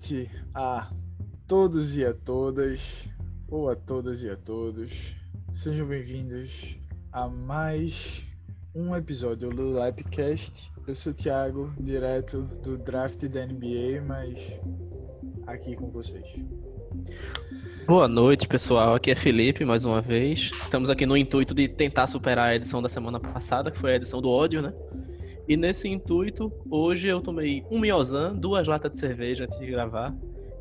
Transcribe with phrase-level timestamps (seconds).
[0.00, 0.90] Noite a
[1.46, 3.06] todos e a todas,
[3.50, 5.14] ou a todas e a todos.
[5.50, 6.74] Sejam bem-vindos
[7.12, 8.22] a mais
[8.74, 10.72] um episódio do Lapcast.
[10.86, 14.38] Eu sou o Thiago, direto do draft da NBA, mas
[15.46, 16.24] aqui com vocês.
[17.86, 18.94] Boa noite, pessoal.
[18.94, 20.50] Aqui é Felipe, mais uma vez.
[20.62, 23.96] Estamos aqui no intuito de tentar superar a edição da semana passada, que foi a
[23.96, 24.72] edição do ódio, né?
[25.50, 30.14] E nesse intuito, hoje eu tomei um miozan, duas latas de cerveja antes de gravar.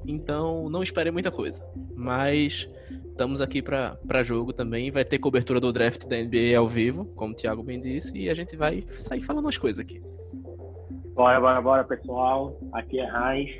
[0.03, 1.63] Então, não esperei muita coisa.
[1.95, 2.67] Mas
[3.05, 4.89] estamos aqui para jogo também.
[4.89, 8.31] Vai ter cobertura do draft da NBA ao vivo, como o Thiago bem disse, e
[8.31, 10.01] a gente vai sair falando umas coisas aqui.
[11.13, 12.59] Bora, bora, bora, pessoal.
[12.73, 13.51] Aqui é Raiz.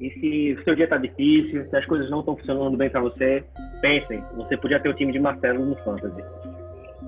[0.00, 3.02] E se o seu dia tá difícil, se as coisas não estão funcionando bem para
[3.02, 3.44] você,
[3.82, 6.22] pensem, você podia ter o time de Marcelo no Fantasy.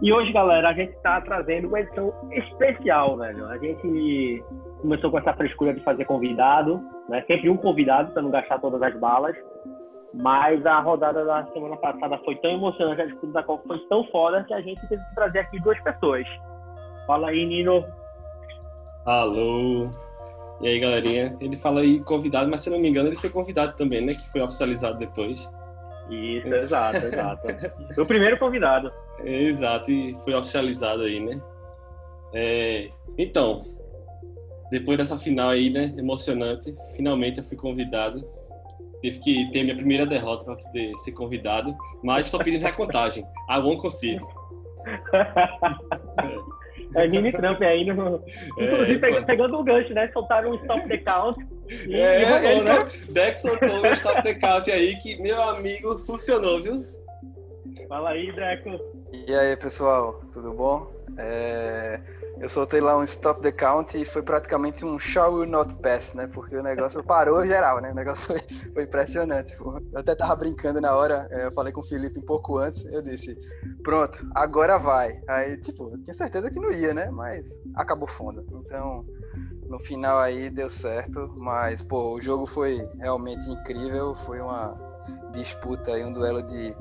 [0.02, 3.46] E hoje, galera, a gente está trazendo uma edição especial, velho.
[3.46, 4.44] A gente
[4.82, 7.24] começou com essa frescura de fazer convidado, né?
[7.26, 9.36] Sempre um convidado para não gastar todas as balas.
[10.12, 14.04] Mas a rodada da semana passada foi tão emocionante, a disputa da Copa foi tão
[14.08, 16.24] foda que a gente teve que trazer aqui duas pessoas.
[17.06, 17.84] Fala aí, Nino.
[19.06, 19.90] Alô.
[20.60, 21.36] E aí, galerinha?
[21.40, 24.14] Ele fala aí convidado, mas se não me engano, ele foi convidado também, né?
[24.14, 25.50] Que foi oficializado depois.
[26.08, 27.42] Isso, exato, exato.
[27.94, 28.92] Foi o primeiro convidado.
[29.22, 31.40] Exato, e foi oficializado aí, né?
[32.32, 33.62] É, então,
[34.70, 38.26] depois dessa final aí, né, emocionante, finalmente eu fui convidado.
[39.02, 43.24] Tive que ter minha primeira derrota para poder ser convidado, mas estou pedindo recontagem.
[43.48, 44.26] A bom consigo.
[46.96, 48.22] É Mini Trump aí, no...
[48.58, 50.10] inclusive é, pegando, o gancho, né?
[50.12, 51.38] Soltaram um stop the count.
[51.88, 52.90] E, é, e rolou, né?
[53.08, 56.84] Dex soltou um stop the count aí que, meu amigo, funcionou, viu?
[57.94, 58.70] Fala aí, Deco.
[59.12, 60.92] E aí, pessoal, tudo bom?
[61.16, 62.00] É...
[62.40, 66.12] Eu soltei lá um stop the count e foi praticamente um show will not pass,
[66.12, 66.26] né?
[66.26, 67.92] Porque o negócio parou geral, né?
[67.92, 68.40] O negócio foi,
[68.72, 69.56] foi impressionante.
[69.56, 69.80] Pô.
[69.92, 72.84] Eu até tava brincando na hora, é, eu falei com o Felipe um pouco antes,
[72.86, 73.38] eu disse,
[73.84, 75.20] pronto, agora vai.
[75.28, 77.08] Aí, tipo, eu tinha certeza que não ia, né?
[77.12, 78.44] Mas acabou fundo.
[78.60, 79.06] Então,
[79.68, 84.74] no final aí deu certo, mas, pô, o jogo foi realmente incrível, foi uma
[85.30, 86.74] disputa aí, um duelo de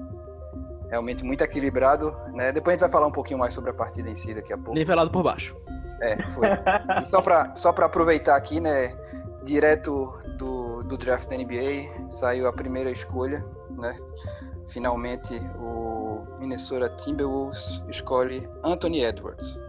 [0.94, 2.52] realmente muito equilibrado, né?
[2.52, 4.58] Depois a gente vai falar um pouquinho mais sobre a partida em si daqui a
[4.58, 4.74] pouco.
[4.74, 5.58] Nivelado por baixo.
[6.02, 6.48] É, foi.
[7.02, 8.96] E só para só para aproveitar aqui, né,
[9.44, 13.98] direto do, do draft da NBA, saiu a primeira escolha, né?
[14.68, 19.60] Finalmente o Minnesota Timberwolves escolhe Anthony Edwards.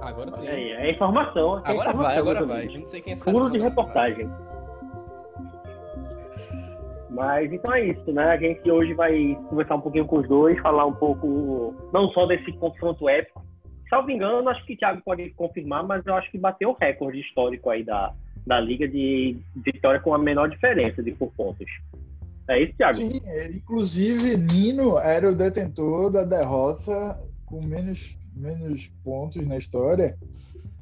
[0.00, 0.46] Agora sim.
[0.46, 1.58] É, é informação.
[1.58, 2.66] É agora informação, vai, agora vai.
[2.66, 4.30] Não sei quem é Furo de reportagem.
[7.12, 8.24] Mas então é isso, né?
[8.24, 12.26] A gente hoje vai conversar um pouquinho com os dois, falar um pouco não só
[12.26, 13.44] desse confronto épico.
[13.90, 17.20] Salvo engano, acho que o Thiago pode confirmar, mas eu acho que bateu o recorde
[17.20, 18.14] histórico aí da,
[18.46, 21.70] da liga de vitória com a menor diferença de por pontos.
[22.48, 22.94] É isso, Thiago?
[22.94, 30.16] Sim, é, inclusive Nino era o detentor da derrota com menos, menos pontos na história,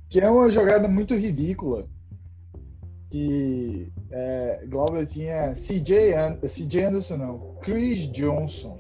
[0.08, 1.86] que é uma jogada muito ridícula
[3.10, 8.78] que é, Glauber tinha CJ, And CJ Anderson, não, Chris Johnson,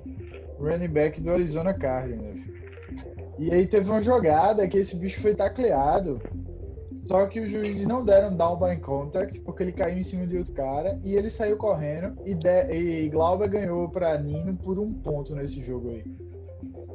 [0.58, 2.40] running back do Arizona Cardinals.
[3.38, 6.20] E aí teve uma jogada que esse bicho foi tacleado,
[7.04, 10.36] só que os juízes não deram down by contact porque ele caiu em cima de
[10.36, 14.92] outro cara e ele saiu correndo e, de, e Glauber ganhou para Nino por um
[14.92, 16.04] ponto nesse jogo aí.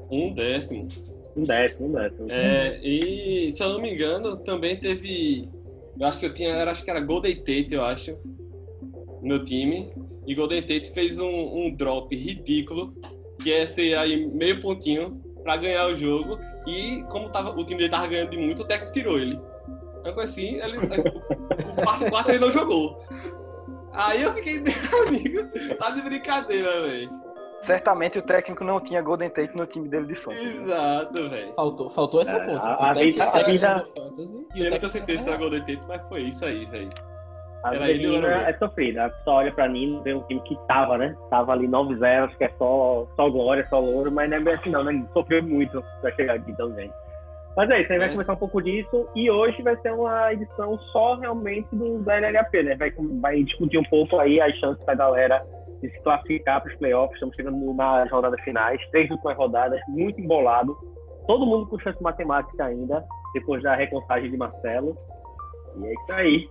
[0.10, 0.88] Um décimo.
[1.36, 2.32] Um décimo, um décimo.
[2.32, 5.50] É, e se eu não me engano, também teve
[6.00, 8.18] eu acho que eu tinha, era, acho que era Golden Tate, eu acho,
[9.22, 9.94] no time.
[10.28, 12.94] E Golden Tate fez um, um drop ridículo,
[13.42, 16.40] que é ser aí meio pontinho para ganhar o jogo.
[16.68, 19.40] E como tava, o time dele tava ganhando de muito, o técnico tirou ele.
[20.02, 23.04] Então, assim, ele, o quarto 4 ele não jogou.
[23.92, 27.25] Aí eu fiquei, meu amigo, tá de brincadeira, velho.
[27.66, 30.62] Certamente o técnico não tinha Golden Tate no time dele de fantasy.
[30.62, 31.54] Exato, velho.
[31.56, 32.68] Faltou, faltou essa é, ponta.
[32.68, 33.86] A, a vida, a vida...
[34.54, 36.90] E eu não tenho certeza se era Golden Tate, mas foi isso aí, velho.
[37.64, 39.06] A era Nina é sofrida.
[39.06, 41.18] A pessoa olha pra Nino, vê um time que tava, né?
[41.32, 44.54] Tava ali 9-0, acho que é só, só glória, só louro, mas não é bem
[44.54, 45.04] assim não, né?
[45.12, 46.92] Sofreu muito pra chegar aqui também.
[47.58, 48.12] Mas é isso, a gente vai é.
[48.12, 52.54] conversar um pouco disso e hoje vai ser uma edição só realmente do, da LLAP,
[52.64, 52.76] né?
[52.76, 55.44] Vai, vai discutir um pouco aí as chances da galera
[55.88, 57.16] de se classificar para os playoffs.
[57.16, 60.78] Estamos chegando nas rodadas finais, três últimas rodadas, muito embolado.
[61.28, 64.98] Todo mundo com chance matemática ainda, depois da recontagem de Marcelo.
[65.78, 66.50] E é isso aí.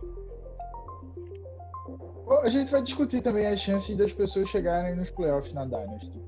[2.42, 6.22] A gente vai discutir também as chances das pessoas chegarem nos playoffs na Dynasty.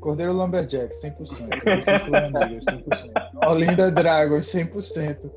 [0.00, 1.18] Cordeiro Lumberjacks, 100%.
[1.18, 3.46] 100%.
[3.46, 5.30] Olinda Dragons, 100%.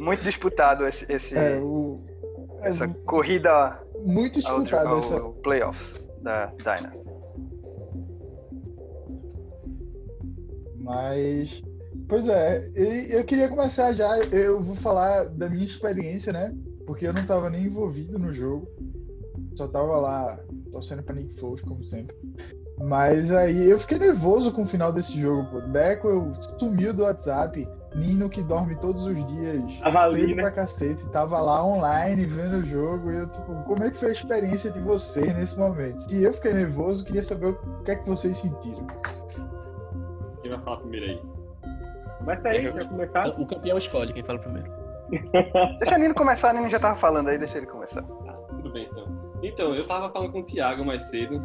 [0.00, 1.12] Muito disputado esse.
[1.12, 1.36] esse...
[1.36, 2.00] É, o,
[2.62, 7.10] essa corrida muito disputada ao, essa playoffs da Dynasty.
[10.78, 11.62] Mas,
[12.08, 14.18] pois é, eu queria começar já.
[14.18, 16.54] Eu vou falar da minha experiência, né?
[16.86, 18.68] Porque eu não estava nem envolvido no jogo,
[19.54, 20.38] só tava lá
[20.72, 22.16] torcendo para Nick Foles, como sempre.
[22.78, 25.60] Mas aí eu fiquei nervoso com o final desse jogo, pô.
[25.60, 27.68] Deco eu sumiu do WhatsApp.
[27.94, 30.42] Nino que dorme todos os dias, tava cedo ali, né?
[30.42, 33.10] pra cacete, tava lá online vendo o jogo.
[33.10, 35.98] E eu, tipo, como é que foi a experiência de vocês nesse momento?
[35.98, 38.86] Se eu fiquei nervoso, queria saber o que é que vocês sentiram.
[40.40, 41.22] Quem vai falar primeiro aí?
[42.22, 43.28] Vai sair, vai começar.
[43.40, 44.70] O campeão escolhe quem fala primeiro.
[45.80, 48.02] Deixa o Nino começar, o Nino já tava falando aí, deixa ele começar.
[48.02, 49.06] Tudo bem, então.
[49.42, 51.44] Então, eu tava falando com o Thiago mais cedo,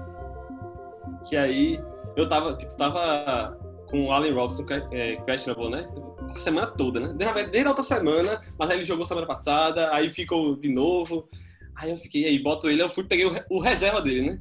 [1.28, 1.84] que aí
[2.16, 3.58] eu tava, tipo, tava
[3.90, 5.90] com o Allen Robinson é, questionable, né?
[6.30, 7.14] A semana toda, né?
[7.16, 11.30] Desde, desde a outra semana, mas aí ele jogou semana passada, aí ficou de novo.
[11.76, 14.40] Aí eu fiquei, aí boto ele, eu fui peguei o, o reserva dele, né?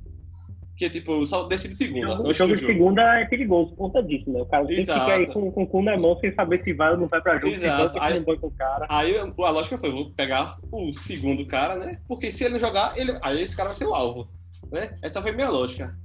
[0.76, 2.20] Que tipo, só decide segunda.
[2.20, 4.42] O jogo de segunda é perigoso por conta disso, né?
[4.42, 5.00] O cara sempre Exato.
[5.00, 7.20] fica aí com, com o cu na mão sem saber se vai ou não vai
[7.22, 7.94] pra jogo, Exato.
[7.94, 8.86] se ou não o cara.
[8.90, 11.98] Aí a lógica foi, vou pegar o segundo cara, né?
[12.06, 14.28] Porque se ele não jogar, ele, aí esse cara vai ser o alvo,
[14.70, 14.98] né?
[15.02, 15.96] Essa foi minha lógica.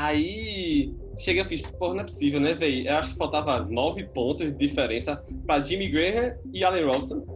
[0.00, 2.86] Aí cheguei e fiz, porra, não é possível, né, velho?
[2.86, 7.26] Eu acho que faltava nove pontos de diferença pra Jimmy Graham e Allen Robson.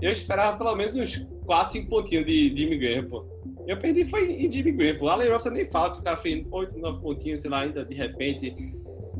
[0.00, 3.26] Eu esperava pelo menos uns 4, 5 pontinhos de Jimmy Graham, pô.
[3.66, 5.08] Eu perdi foi em Jimmy Graham, pô.
[5.08, 7.94] Allen Robson nem fala que o cara fez 8, 9 pontinhos, sei lá, ainda de
[7.94, 8.54] repente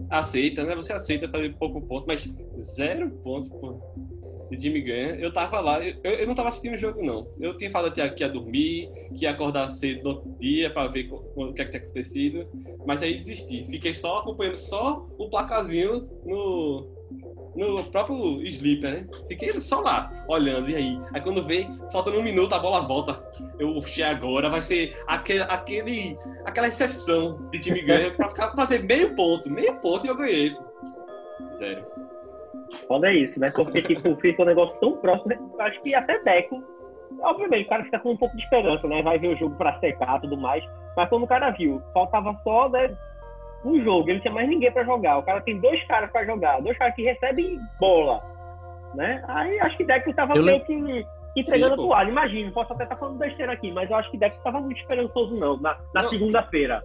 [0.08, 0.74] aceita, né?
[0.74, 2.26] Você aceita fazer pouco ponto, mas
[2.58, 3.78] zero pontos, pô.
[4.50, 5.16] De Jimmy Graham.
[5.16, 7.30] Eu tava lá, eu, eu não tava assistindo o jogo, não.
[7.40, 11.10] Eu tinha falado que ia dormir, que ia acordar cedo no outro dia pra ver
[11.10, 12.48] o, que é que tinha acontecido.
[12.86, 13.64] Mas aí desisti.
[13.66, 16.94] Fiquei só acompanhando só o placazinho no,
[17.56, 19.06] no próprio Sleeper, né?
[19.28, 21.00] Fiquei só lá, olhando, e aí?
[21.12, 23.22] Aí quando veio, faltando um minuto, a bola volta.
[23.58, 28.82] Eu, oxe, agora vai ser aquele, aquele, aquela recepção de time ganha pra ficar, fazer
[28.82, 30.74] meio ponto, meio ponto e eu ganhei, pô.
[32.86, 33.50] Foda é isso, né?
[33.50, 35.38] Porque, tipo, fica um negócio tão próximo, né?
[35.52, 36.62] Eu acho que até Deco.
[37.20, 39.02] Obviamente, o cara fica com um pouco de esperança, né?
[39.02, 40.64] Vai ver o jogo pra secar e tudo mais.
[40.96, 42.96] Mas como o cara viu, faltava só, né?
[43.64, 45.18] Um jogo, ele não tinha mais ninguém pra jogar.
[45.18, 48.22] O cara tem dois caras pra jogar, dois caras que recebem bola,
[48.94, 49.24] né?
[49.26, 52.10] Aí acho que Deco tava Eu meio que entregando Sim, a toalha.
[52.10, 55.34] Imagina, posso até estar falando besteira aqui, mas eu acho que Deco tava muito esperançoso,
[55.36, 56.82] não, na, na segunda-feira.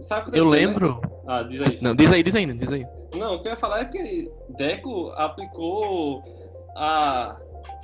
[0.00, 1.00] Sabe o que Eu aconteceu, lembro.
[1.00, 1.10] Né?
[1.26, 1.78] Ah, diz aí.
[1.80, 2.86] Não, diz aí, diz aí, diz aí.
[3.14, 6.22] Não, o que eu ia falar é que Deco aplicou
[6.76, 7.36] a.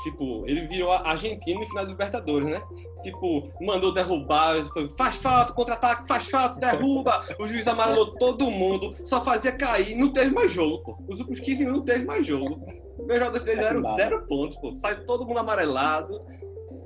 [0.02, 2.62] Tipo, ele virou a Argentina no final da Libertadores, né?
[3.02, 7.24] Tipo, mandou derrubar, foi, faz falta, contra-ataque, faz falta, derruba.
[7.38, 10.98] O juiz amarelou todo mundo, só fazia cair, não teve mais jogo, pô.
[11.08, 12.60] Os últimos 15 minutos não teve mais jogo.
[12.98, 14.74] Meus jogadores fizeram zero pontos, pô.
[14.74, 16.18] Saiu todo mundo amarelado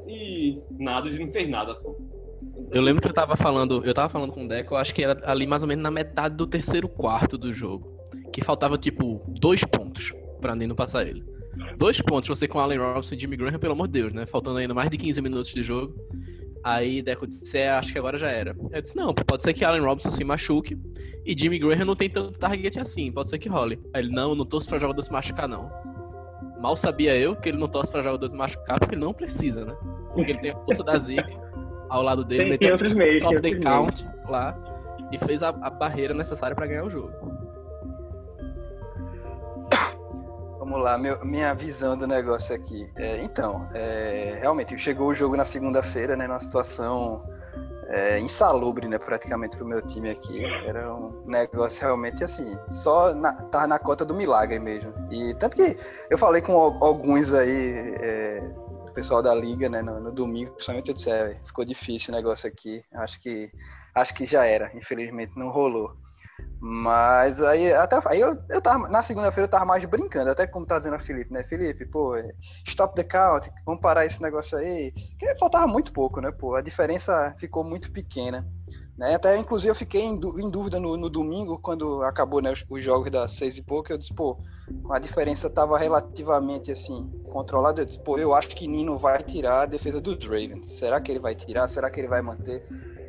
[0.07, 1.97] e nada, não fez nada, pô.
[2.73, 5.05] Eu lembro que eu tava falando, eu tava falando com o Deco, eu acho que
[5.05, 8.01] era ali mais ou menos na metade do terceiro quarto do jogo.
[8.33, 11.23] Que faltava, tipo, dois pontos pra Nino passar ele.
[11.77, 14.25] Dois pontos, você com Allen Robinson e Jimmy Graham, pelo amor de Deus, né?
[14.25, 15.95] Faltando ainda mais de 15 minutos de jogo.
[16.65, 18.57] Aí Deco disse, é, acho que agora já era.
[18.71, 20.79] Eu disse, não, pode ser que Allen Robinson se machuque
[21.27, 23.79] e Jimmy Graham não tem tanto target assim, pode ser que role.
[23.93, 25.71] Aí ele, não, não torço pra jogador se machucar, não.
[26.59, 29.65] Mal sabia eu que ele não torce pra jogador se machucar, porque ele não precisa,
[29.65, 29.77] né?
[30.15, 31.52] Porque ele tem a força da zica
[31.93, 34.57] ao lado dele, Tem- meteu tem outros meios, top tem the count lá
[35.13, 37.13] e fez a, a barreira necessária pra ganhar o jogo.
[40.59, 42.89] Vamos lá, meu- minha visão do negócio aqui.
[42.97, 47.23] É, então, é, realmente, chegou o jogo na segunda-feira, né, numa situação
[47.89, 50.43] é, insalubre, né, praticamente pro meu time aqui.
[50.65, 54.95] Era um negócio realmente assim, só na, tava na cota do milagre mesmo.
[55.11, 55.77] E tanto que
[56.09, 57.95] eu falei com al- alguns aí
[58.93, 62.17] do pessoal da liga, né, no, no domingo, principalmente eu disse, é, ficou difícil o
[62.17, 62.85] negócio aqui.
[62.93, 63.51] Acho que
[63.95, 65.97] acho que já era, infelizmente não rolou.
[66.61, 70.67] Mas aí, até, aí eu, eu tava, na segunda-feira eu tava mais brincando, até como
[70.67, 71.43] tá dizendo a Felipe, né?
[71.43, 72.33] Felipe, pô, é,
[72.67, 74.93] stop the count, vamos parar esse negócio aí.
[74.93, 76.55] Porque faltava muito pouco, né, pô?
[76.55, 78.47] A diferença ficou muito pequena.
[78.97, 79.15] Né?
[79.15, 83.11] Até, inclusive, eu fiquei em dúvida no, no domingo, quando acabou né, os, os jogos
[83.11, 84.39] das seis e pouco, eu disse, pô,
[84.91, 87.83] a diferença tava relativamente, assim, controlada.
[87.83, 90.71] Eu disse, pô, eu acho que Nino vai tirar a defesa dos Ravens.
[90.71, 91.69] Será que ele vai tirar?
[91.69, 92.63] Será que ele vai manter?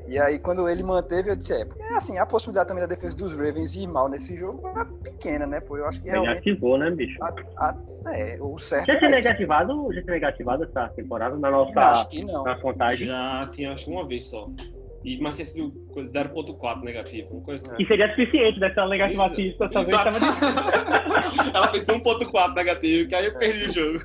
[0.08, 3.16] E aí, quando ele manteve, eu disse, é, porque, assim, a possibilidade também da defesa
[3.16, 5.78] dos Ravens ir mal nesse jogo era pequena, né, pô?
[5.78, 6.46] Eu acho que realmente...
[6.46, 7.18] Negativou, né, bicho?
[7.24, 7.78] A, a,
[8.14, 9.16] é, o certo Já tinha isso.
[9.16, 12.44] negativado, já tinha negativado essa temporada na Acho nossa que não.
[12.44, 13.08] na contagem.
[13.08, 14.50] Já tinha, acho que uma vez só.
[15.04, 17.76] E, sido coisa 0.4 negativo, uma coisa assim.
[17.76, 18.86] Que seria suficiente dessa
[19.30, 20.20] física, dessa vez exato.
[20.20, 21.50] tava.
[21.58, 24.00] Ela fez 1.4 negativo, que aí eu perdi o jogo.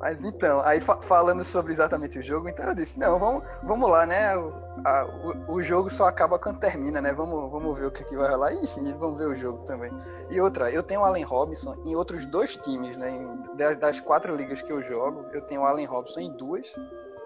[0.00, 3.90] Mas então, aí fa falando sobre exatamente o jogo, então eu disse, não, vamos, vamos
[3.90, 4.34] lá, né?
[4.34, 4.50] O,
[4.82, 5.04] a,
[5.46, 7.12] o, o, jogo só acaba quando termina, né?
[7.12, 8.54] Vamos, vamos ver o que, que vai rolar.
[8.54, 9.92] Enfim, vamos ver o jogo também.
[10.30, 13.10] E outra, eu tenho o Allen Robinson em outros dois times, né?
[13.10, 16.74] Em, das, das, quatro ligas que eu jogo, eu tenho o Allen Robinson em duas.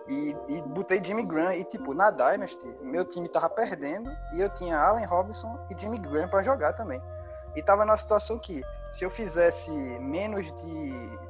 [0.08, 1.54] E, e botei Jimmy Graham.
[1.54, 4.11] E tipo, na Dynasty, meu time tava perdendo.
[4.34, 7.00] E eu tinha Allen Robinson e Jimmy Graham para jogar também.
[7.56, 11.25] E tava na situação que, se eu fizesse menos de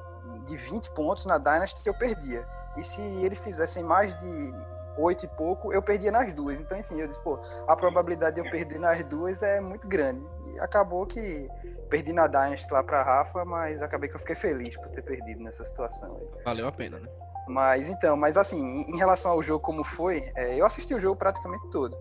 [0.44, 2.46] de 20 pontos na Dynasty, eu perdia.
[2.76, 4.54] E se ele fizesse mais de
[4.96, 6.60] 8 e pouco, eu perdia nas duas.
[6.60, 10.24] Então, enfim, eu disse, pô, a probabilidade de eu perder nas duas é muito grande.
[10.52, 11.48] E acabou que
[11.88, 15.42] perdi na Dynasty lá pra Rafa, mas acabei que eu fiquei feliz por ter perdido
[15.42, 16.20] nessa situação.
[16.44, 17.08] Valeu a pena, né?
[17.46, 21.16] Mas então, mas assim, em relação ao jogo como foi, é, eu assisti o jogo
[21.16, 21.96] praticamente todo.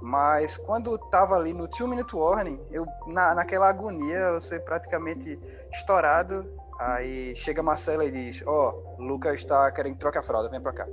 [0.00, 5.38] Mas quando tava ali no 2 Minute Warning, eu, na, naquela agonia, você praticamente
[5.72, 6.46] estourado,
[6.78, 10.72] Aí chega Marcela e diz: Ó, oh, Lucas tá querendo trocar a fralda, vem pra
[10.72, 10.86] cá.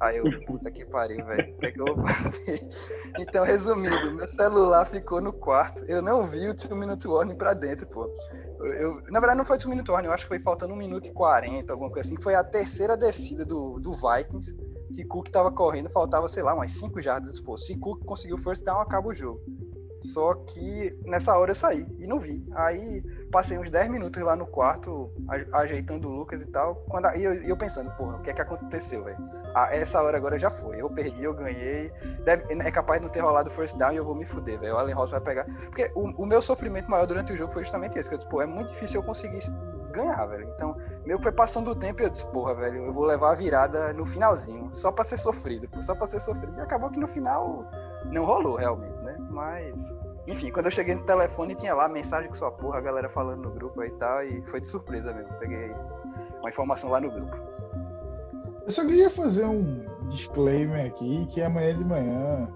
[0.00, 1.54] Aí eu, puta que pariu, velho.
[3.18, 5.82] Então, resumindo, meu celular ficou no quarto.
[5.88, 8.10] Eu não vi o 2 Minute Warning pra dentro, pô.
[8.72, 11.06] Eu, na verdade, não foi 2 Minute Warning, eu acho que foi faltando 1 minuto
[11.08, 12.20] e 40, alguma coisa assim.
[12.20, 14.54] Foi a terceira descida do, do Vikings,
[14.94, 17.40] que Cook tava correndo, faltava, sei lá, umas 5 jardas.
[17.40, 19.40] Pô, se Cook conseguiu first down, acaba o jogo.
[20.00, 22.44] Só que nessa hora eu saí e não vi.
[22.52, 25.10] Aí passei uns 10 minutos lá no quarto,
[25.52, 26.76] ajeitando o Lucas e tal.
[26.88, 29.18] Quando, e eu, eu pensando, porra, o que é que aconteceu, velho?
[29.54, 30.80] Ah, essa hora agora já foi.
[30.80, 31.90] Eu perdi, eu ganhei.
[32.24, 34.74] Deve, é capaz de não ter rolado first down e eu vou me fuder, velho.
[34.74, 35.44] O Allen Ross vai pegar.
[35.44, 38.08] Porque o, o, meu sofrimento maior durante o jogo foi justamente esse.
[38.08, 39.40] Que eu disse, pô, é muito difícil eu conseguir
[39.92, 40.48] ganhar, velho.
[40.54, 43.32] Então, meio que foi passando o tempo e eu disse, porra, velho, eu vou levar
[43.32, 44.68] a virada no finalzinho.
[44.72, 46.58] Só pra ser sofrido, pô, só pra ser sofrido.
[46.58, 47.64] E acabou que no final
[48.04, 49.16] não rolou, realmente, né?
[49.30, 49.74] Mas.
[50.26, 53.42] Enfim, quando eu cheguei no telefone tinha lá mensagem com sua porra, a galera falando
[53.42, 55.32] no grupo aí e tal, e foi de surpresa mesmo.
[55.38, 55.70] Peguei
[56.40, 57.36] uma informação lá no grupo.
[58.64, 62.52] Eu só queria fazer um disclaimer aqui que amanhã de manhã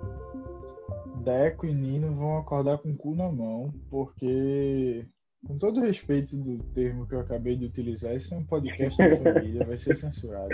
[1.16, 5.06] Deco e Nino vão acordar com o cu na mão, porque
[5.46, 9.16] com todo respeito do termo que eu acabei de utilizar, esse é um podcast da
[9.16, 10.50] família, vai ser censurado.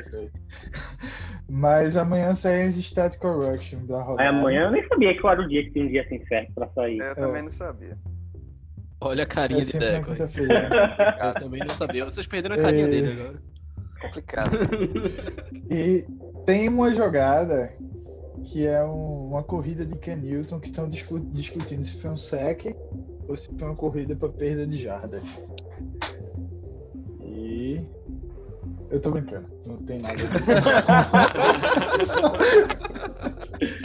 [1.49, 4.29] Mas amanhã sai as Stat Correction da rodada.
[4.29, 6.69] Amanhã eu nem sabia que era o dia que tinha um dia sem certo pra
[6.69, 6.99] sair.
[6.99, 7.43] Eu também é.
[7.43, 7.99] não sabia.
[9.01, 10.13] Olha a carinha é de Deco.
[10.17, 12.05] Eu também não sabia.
[12.05, 12.89] Vocês perderam a carinha é...
[12.89, 13.43] dele agora.
[14.01, 14.57] Complicado.
[15.71, 16.07] e
[16.47, 17.75] tem uma jogada
[18.45, 22.75] que é um, uma corrida de Ken Newton que estão discutindo se foi um sec
[23.29, 25.23] ou se foi uma corrida para perda de jardas.
[27.21, 27.81] E
[28.91, 30.53] eu tô brincando, não tem nada disso.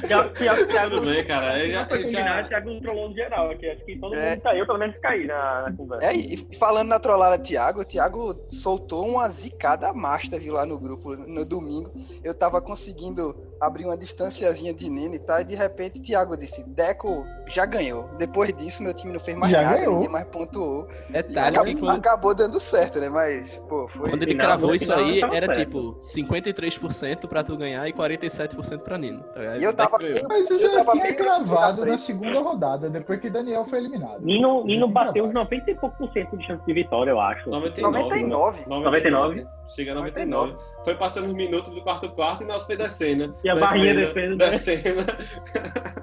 [0.07, 1.59] Thiago, Thiago, Thiago, Tudo bem, cara.
[1.59, 2.43] Ele já, foi já...
[2.43, 3.69] Thiago trollou no geral aqui.
[3.69, 4.31] Acho que todo é...
[4.31, 6.05] mundo caiu, pelo menos cair na, na, conversa.
[6.05, 10.77] É, e falando na trollada Thiago, o Thiago soltou uma zicada master, viu, lá no
[10.77, 11.91] grupo no domingo.
[12.23, 16.63] Eu tava conseguindo abrir uma distanciazinha de Nino e tal, e de repente Thiago disse,
[16.63, 18.09] Deco já ganhou.
[18.17, 19.93] Depois disso, meu time não fez mais já nada, ganhou.
[19.93, 20.87] ninguém mais pontuou.
[21.09, 21.97] Detalhe acabou, quando...
[21.97, 23.09] acabou dando certo, né?
[23.09, 24.09] Mas, pô, foi.
[24.09, 25.59] Quando ele cravou isso aí, era certo.
[25.59, 29.23] tipo 53% pra tu ganhar e 47% pra Nino.
[29.23, 29.97] Tá e eu tava.
[30.01, 33.79] Eu, Mas eu já eu tava tinha cravado na segunda rodada, depois que Daniel foi
[33.79, 34.21] eliminado.
[34.21, 37.49] Nino, Nino bateu uns 90 e pouco por cento de chance de vitória, eu acho.
[37.49, 38.03] 99.
[38.03, 38.63] 99.
[38.67, 39.47] 99.
[39.75, 40.51] Chega a 99.
[40.51, 40.83] 99.
[40.83, 43.35] Foi passando os minutos do quarto quarto e nós foi descendo.
[43.43, 44.37] E a barrinha descendo.
[44.37, 45.01] Descendo.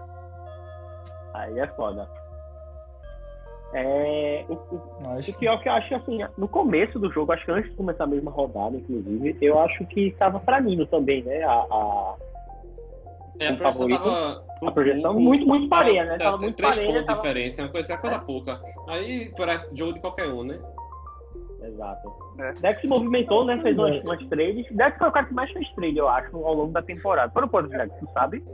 [1.35, 2.09] Aí é foda.
[3.73, 7.51] É, o, o, o pior que eu acho assim, no começo do jogo, acho que
[7.51, 11.43] antes de começar a mesma rodada, inclusive, eu acho que estava pra Nino também, né?
[11.43, 12.15] A, a,
[13.41, 14.45] é, a projeção tava.
[14.63, 16.19] A projeção um, muito, muito pareia, né?
[16.19, 16.93] Tava muito três pareia.
[16.93, 18.19] pontos de diferença, é uma coisa, é coisa é.
[18.19, 18.61] pouca.
[18.89, 20.59] Aí, para jogo de qualquer um, né?
[21.63, 22.13] Exato.
[22.39, 22.53] É.
[22.55, 23.61] Dex se movimentou, né?
[23.63, 24.67] Fez umas, umas trades.
[24.71, 27.33] Dex foi o cara que mais fez trade, eu acho, ao longo da temporada.
[27.33, 27.93] Foram quantos, Dex?
[27.99, 28.45] Tu sabe?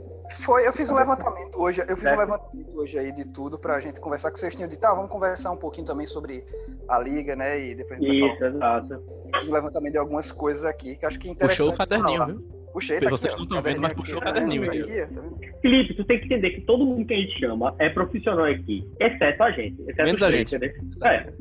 [0.43, 1.81] Foi, eu fiz um levantamento hoje.
[1.87, 4.77] Eu fiz um levantamento hoje aí de tudo pra gente conversar com vocês tinham de
[4.77, 6.43] tá, vamos conversar um pouquinho também sobre
[6.87, 7.59] a liga, né?
[7.59, 9.03] E depois a gente Isso, exato.
[9.35, 11.69] Fiz um levantamento de algumas coisas aqui que acho que é interessante.
[11.69, 12.54] Puxou o caderninho, viu?
[12.75, 14.81] Puxei, tá Vocês aqui, não estão vendo, mas puxou o caderninho aqui.
[14.81, 15.21] aqui tá
[15.61, 18.85] Felipe, tu tem que entender que todo mundo que a gente chama é profissional aqui,
[18.99, 19.81] exceto a gente.
[19.83, 20.55] Exceto Menos a gente.
[20.55, 21.33] É.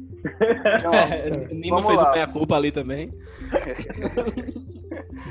[0.78, 2.10] Então, é, Nino fez lá.
[2.10, 3.12] o meia-culpa ali também.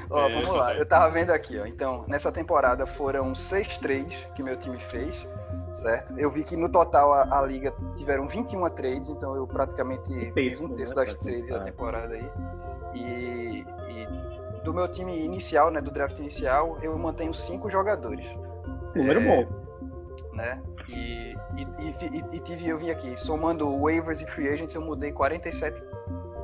[0.10, 1.66] ó, é, vamos lá, eu tava vendo aqui, ó.
[1.66, 5.26] Então, nessa temporada foram seis trades que meu time fez,
[5.72, 6.20] certo?
[6.20, 10.60] Eu vi que no total a, a liga tiveram 21 trades, então eu praticamente fiz
[10.60, 12.30] um terço das trades da temporada aí.
[12.94, 13.66] E,
[14.64, 18.26] do meu time inicial, né, do draft inicial, eu mantenho cinco jogadores.
[18.96, 19.48] Número é, bom.
[20.34, 20.62] Né?
[20.88, 25.12] E, e, e, e, tive, eu vim aqui, somando waivers e free agents, eu mudei
[25.12, 25.84] 47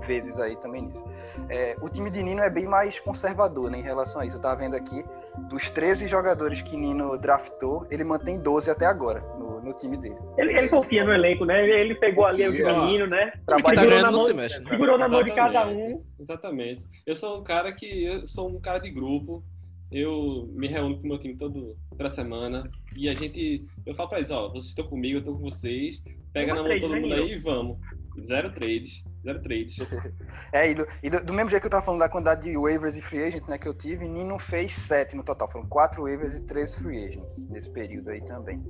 [0.05, 1.03] vezes aí também nisso.
[1.49, 4.37] É, o time de Nino é bem mais conservador né, em relação a isso.
[4.37, 5.03] Eu tava vendo aqui,
[5.49, 10.15] dos 13 jogadores que Nino draftou, ele mantém 12 até agora no, no time dele.
[10.37, 11.67] Ele, ele confia no elenco, né?
[11.67, 13.31] Ele, pegou ali o menino, né?
[13.45, 14.63] Trabalhando tá no semestre.
[14.63, 14.71] Né?
[14.71, 16.03] Segurou na mão de cada um.
[16.19, 16.83] Exatamente.
[17.05, 18.05] Eu sou um cara que.
[18.05, 19.43] Eu sou um cara de grupo.
[19.91, 22.63] Eu me reúno com o meu time todo, toda semana.
[22.95, 23.65] E a gente.
[23.85, 26.03] Eu falo pra eles, ó, vocês estão comigo, eu tô com vocês.
[26.31, 27.77] Pega Uma na mão de todo né, mundo aí e vamos.
[28.23, 29.03] Zero trades.
[29.23, 29.77] Zero trades.
[30.53, 32.57] é, e, do, e do, do, mesmo jeito que eu tava falando da quantidade de
[32.57, 35.47] waivers e free agents né, que eu tive, Nino fez sete no total.
[35.49, 38.63] Foram quatro waivers e três free agents nesse período aí também.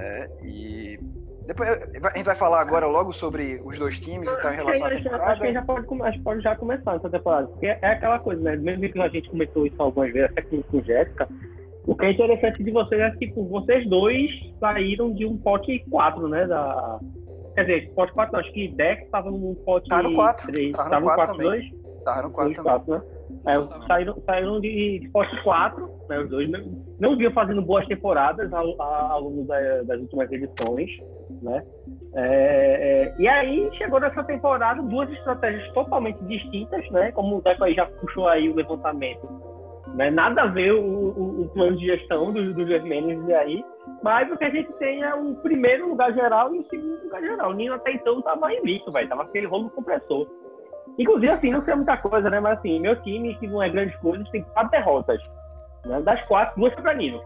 [0.00, 0.28] Né?
[0.42, 0.98] E
[1.46, 4.86] depois a gente vai falar agora logo sobre os dois times e tal em relação
[4.86, 5.24] à temporada.
[5.24, 7.48] Acho que a gente já pode, acho pode já começar essa temporada.
[7.48, 8.56] Porque é aquela coisa, né?
[8.56, 11.28] Mesmo que a gente começou isso algumas vezes, até com, com Jéssica,
[11.86, 14.30] o que é interessante de vocês é que tipo, vocês dois
[14.60, 16.46] saíram de um pote 4, né?
[16.46, 17.00] Da...
[17.54, 20.52] Quer dizer, pote 4 não, acho que Dex estava num pote tá no 4.
[20.52, 20.76] 3.
[20.76, 21.70] Tá no 4, 4 2?
[22.04, 22.62] Tá no 4 também.
[22.62, 23.02] 4, né?
[23.46, 26.50] É, saíram, saíram de, de pote 4, né, os dois.
[26.50, 26.60] Não,
[26.98, 30.90] não vinham fazendo boas temporadas ao, ao longo da, das últimas edições,
[31.42, 31.64] né?
[32.14, 37.12] É, é, e aí chegou nessa temporada duas estratégias totalmente distintas, né?
[37.12, 39.26] Como o Deco aí já puxou aí o levantamento.
[39.94, 40.10] Né?
[40.10, 43.64] Nada a ver o, o, o plano de gestão dos do Vermelhos e aí,
[44.02, 47.20] mas o que a gente tem é o primeiro lugar geral e o segundo lugar
[47.20, 47.50] geral.
[47.50, 49.08] O Nino até então tava invicto, velho.
[49.08, 50.26] Tava aquele rolo compressor.
[51.00, 52.38] Inclusive, assim, não sei muita coisa, né?
[52.40, 55.22] Mas assim, meu time, que não é grande coisa, tem quatro derrotas.
[55.86, 55.98] Né?
[56.02, 57.22] Das quatro, duas foi pra Nino.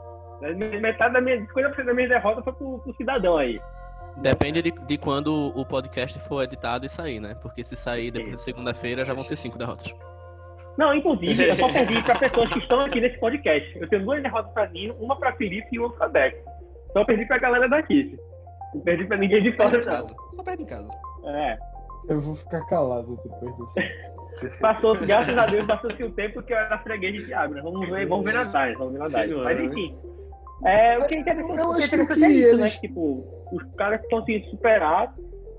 [0.81, 3.61] Metade da minha, 50% da minha derrota foi pro, pro cidadão aí.
[4.19, 7.35] Depende de, de quando o podcast for editado e sair, né?
[7.43, 9.93] Porque se sair depois de segunda-feira já vão ser cinco derrotas.
[10.79, 13.77] Não, inclusive, eu só perdi para pessoas que estão aqui nesse podcast.
[13.77, 16.37] Eu tenho duas derrotas para Nino, uma para Felipe e uma para Beck.
[16.91, 18.17] Então eu perdi para a galera daqui.
[18.73, 19.83] Não perdi para ninguém de fora.
[19.83, 20.87] Só perde em casa.
[21.25, 21.74] É.
[22.09, 23.75] Eu vou ficar calado depois disso.
[24.61, 27.63] passou, graças a Deus, passou-se o tempo que eu era freguês de Thiago, né?
[27.63, 29.35] Vamos ver, vamos ver na tarde, vamos ver na tarde.
[29.35, 29.97] Mas enfim.
[30.65, 32.69] É, o que é interessante, o que é, interessante é isso, né?
[32.69, 35.15] Tipo, os caras que conseguiram superar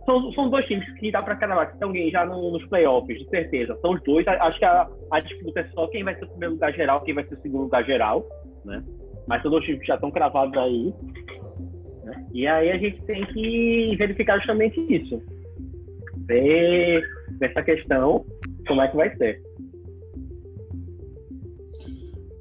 [0.06, 3.30] são, são dois times que dá pra cravar, que estão já no, nos playoffs, de
[3.30, 3.78] certeza.
[3.82, 4.28] São os dois.
[4.28, 7.14] Acho que a, a disputa é só quem vai ser o primeiro lugar geral, quem
[7.14, 8.26] vai ser o segundo lugar geral,
[8.64, 8.84] né?
[9.28, 10.94] Mas são dois times que já estão cravados aí.
[12.04, 12.26] Né?
[12.34, 15.22] E aí a gente tem que verificar justamente isso
[16.28, 17.04] ver
[17.64, 18.26] questão
[18.68, 19.42] como é que vai ser.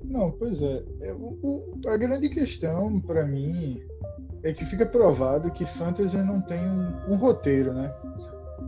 [0.05, 0.83] Não, pois é.
[1.03, 3.83] é a grande questão para mim
[4.45, 7.93] é que fica provado que fantasy não tem um, um, roteiro, né?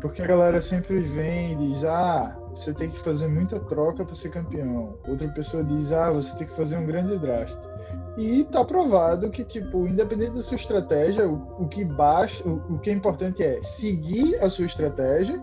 [0.00, 4.14] Porque a galera sempre vem e diz: ah, você tem que fazer muita troca para
[4.14, 4.98] ser campeão.
[5.06, 7.58] Outra pessoa diz: ah, você tem que fazer um grande draft.
[8.16, 12.78] E tá provado que, tipo, independente da sua estratégia, o, o que baixa, o, o,
[12.78, 15.40] que é importante é seguir a sua estratégia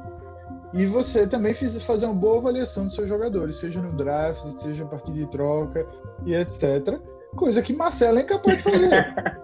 [0.73, 4.84] e você também fiz, fazer uma boa avaliação dos seus jogadores, seja no draft, seja
[4.84, 5.86] a partir de troca
[6.26, 6.99] e etc.
[7.36, 9.43] Coisa que Marcelo é incapaz de fazer.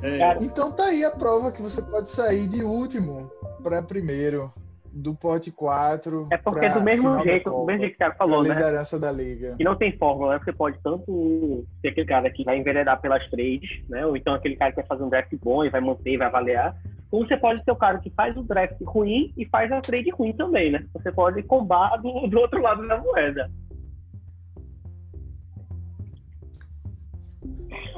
[0.00, 0.36] É.
[0.40, 3.28] Então tá aí a prova que você pode sair de último
[3.62, 4.52] para primeiro
[4.92, 6.28] do pote 4.
[6.30, 8.54] É porque do mesmo jeito, do mesmo jeito que o cara falou, né?
[8.54, 9.54] liderança da liga.
[9.58, 10.40] E não tem fórmula, né?
[10.44, 14.04] Você pode tanto ser aquele cara que vai enveredar pelas trades, né?
[14.06, 16.26] Ou então aquele cara que vai fazer um draft bom e vai manter e vai
[16.26, 16.76] avaliar.
[17.10, 20.10] Ou você pode ser o cara que faz o draft ruim e faz a trade
[20.10, 20.84] ruim também, né?
[20.92, 23.50] Você pode combar do, do outro lado da moeda.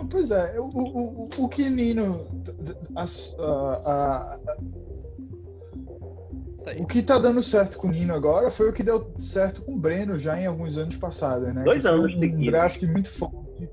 [0.09, 2.27] Pois é, o, o, o, o que Nino.
[2.97, 4.39] A, a, a,
[6.75, 9.63] Tá o que tá dando certo com o Nino agora foi o que deu certo
[9.63, 11.63] com o Breno já em alguns anos passados, né?
[11.65, 12.15] Dois anos.
[12.15, 13.69] Um draft muito forte.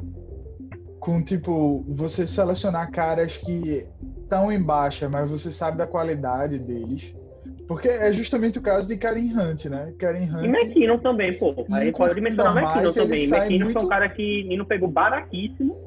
[1.00, 3.86] Com, tipo, você selecionar caras que
[4.22, 7.16] estão em baixa, mas você sabe da qualidade deles.
[7.68, 9.94] Porque é justamente o caso de Karen Hunt, né?
[10.00, 10.44] Karen Hunt.
[10.44, 11.54] E McKinnon também, pô.
[11.72, 13.24] Aí pode mencionar o McKinnon também.
[13.26, 13.80] McKinnon muito...
[13.80, 15.78] foi um cara que Nino pegou baratíssimo.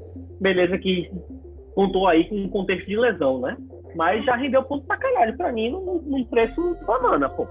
[0.41, 1.11] Beleza, que
[1.75, 3.57] contou aí com um contexto de lesão, né?
[3.95, 7.47] Mas já rendeu ponto pra caralho pra mim num, num preço banana, pô.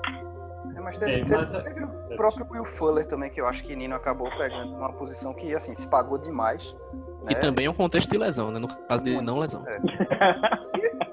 [0.75, 1.51] É, mas teve, é, mas...
[1.51, 4.91] teve, teve o próprio Will Fuller também, que eu acho que Nino acabou pegando uma
[4.93, 6.75] posição que, assim, se pagou demais.
[7.23, 7.31] Né?
[7.31, 8.59] E também é um contexto de lesão, né?
[8.59, 9.63] No caso de não lesão.
[9.67, 9.79] É.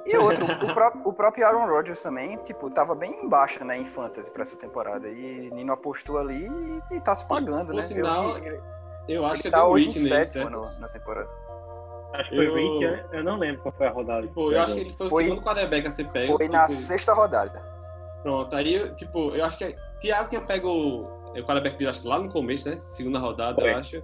[0.07, 3.77] E, e, outro, o, próprio, o próprio Aaron Rodgers também, tipo, tava bem embaixo, né,
[3.77, 5.09] em fantasy pra essa temporada.
[5.09, 7.83] E Nino apostou ali e, e tá se pagando, por né?
[7.83, 8.63] Sinal, eu,
[9.09, 11.29] eu acho que tá hoje em sétimo na temporada.
[12.13, 12.55] Acho que foi eu...
[12.55, 14.27] 20, eu não lembro qual foi a rodada.
[14.27, 15.25] Tipo, eu acho que ele foi o foi...
[15.25, 16.37] segundo quarterback a ser pego.
[16.37, 17.61] Foi na sexta rodada.
[18.23, 22.69] Pronto, aí, tipo, eu acho que Thiago tinha pego o quarterback de lá no começo,
[22.69, 22.79] né?
[22.81, 23.73] Segunda rodada, foi.
[23.73, 24.03] eu acho.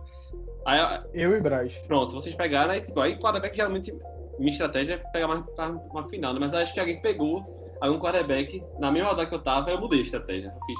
[0.65, 0.79] Aí,
[1.15, 1.77] eu e Braz.
[1.87, 3.93] Pronto, vocês pegaram, aí, tipo, aí quarterback geralmente
[4.39, 6.41] minha estratégia é pegar mais pra uma final, né?
[6.41, 7.45] mas acho que alguém pegou
[7.81, 10.49] aí um quarterback, na mesma rodada que eu tava, eu mudei a estratégia.
[10.55, 10.79] Eu fiz,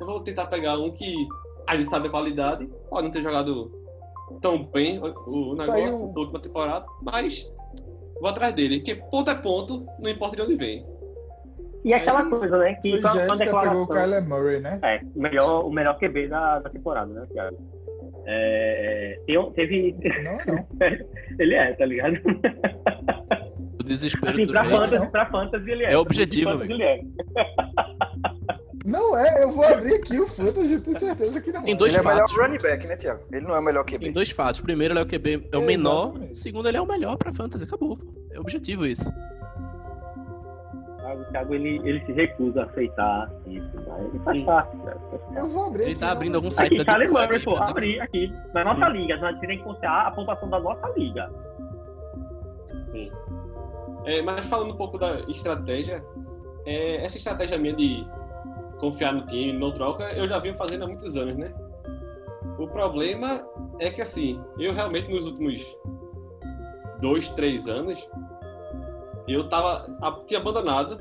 [0.00, 1.14] eu vou tentar pegar um que
[1.66, 3.81] a gente sabe a qualidade, pode não ter jogado
[4.40, 6.12] tão bem o, negócio Saiu...
[6.12, 7.50] da última temporada, mas
[8.20, 10.86] vou atrás dele, porque ponto é ponto, não importa de onde vem.
[11.84, 12.74] E aquela coisa, né?
[12.74, 13.70] Que foi Jéssica declaração...
[13.70, 14.78] pegou o Kyler Murray, né?
[14.82, 17.56] É, o melhor, o melhor QB da, da temporada, né, Thiago?
[18.24, 19.96] É, tem, teve.
[20.22, 20.66] Não, não.
[21.40, 22.18] ele é, tá ligado?
[23.80, 25.92] O desespero assim, pra, fantasy, pra fantasy ele é.
[25.92, 26.70] É objetivo, velho.
[26.70, 27.00] Ele é.
[28.84, 31.62] Não é, eu vou abrir aqui o Fantasy e tenho certeza que não.
[31.62, 32.30] Tem dois ele é fatos.
[32.30, 33.22] o melhor running back, né, Thiago?
[33.30, 33.98] Ele não é o melhor QB.
[33.98, 34.60] Tem dois fatos.
[34.60, 36.14] Primeiro, ele é o QB é o menor.
[36.32, 37.64] Segundo, ele é o melhor pra Fantasy.
[37.64, 37.98] Acabou.
[38.30, 39.08] É objetivo isso.
[41.12, 43.76] O Thiago, ele, ele se recusa a aceitar isso.
[43.76, 44.08] Né?
[44.08, 44.76] Ele faz parte.
[44.78, 44.94] Né?
[45.36, 45.84] Eu vou abrir.
[45.84, 47.44] Ele tá abrindo algum site aqui, da Deep Web.
[47.44, 48.32] Pô, abrir aqui.
[48.54, 49.16] Na nossa liga.
[49.18, 51.30] Nós tem que contar a pontuação da nossa liga.
[52.84, 53.12] Sim.
[54.04, 56.04] É, mas falando um pouco da estratégia,
[56.66, 58.04] é, essa estratégia minha de
[58.82, 61.54] confiar no time, não troca, eu já venho fazendo há muitos anos, né?
[62.58, 63.46] O problema
[63.78, 65.78] é que, assim, eu realmente nos últimos
[67.00, 68.10] dois, três anos,
[69.28, 69.86] eu tava,
[70.26, 70.98] tinha abandonado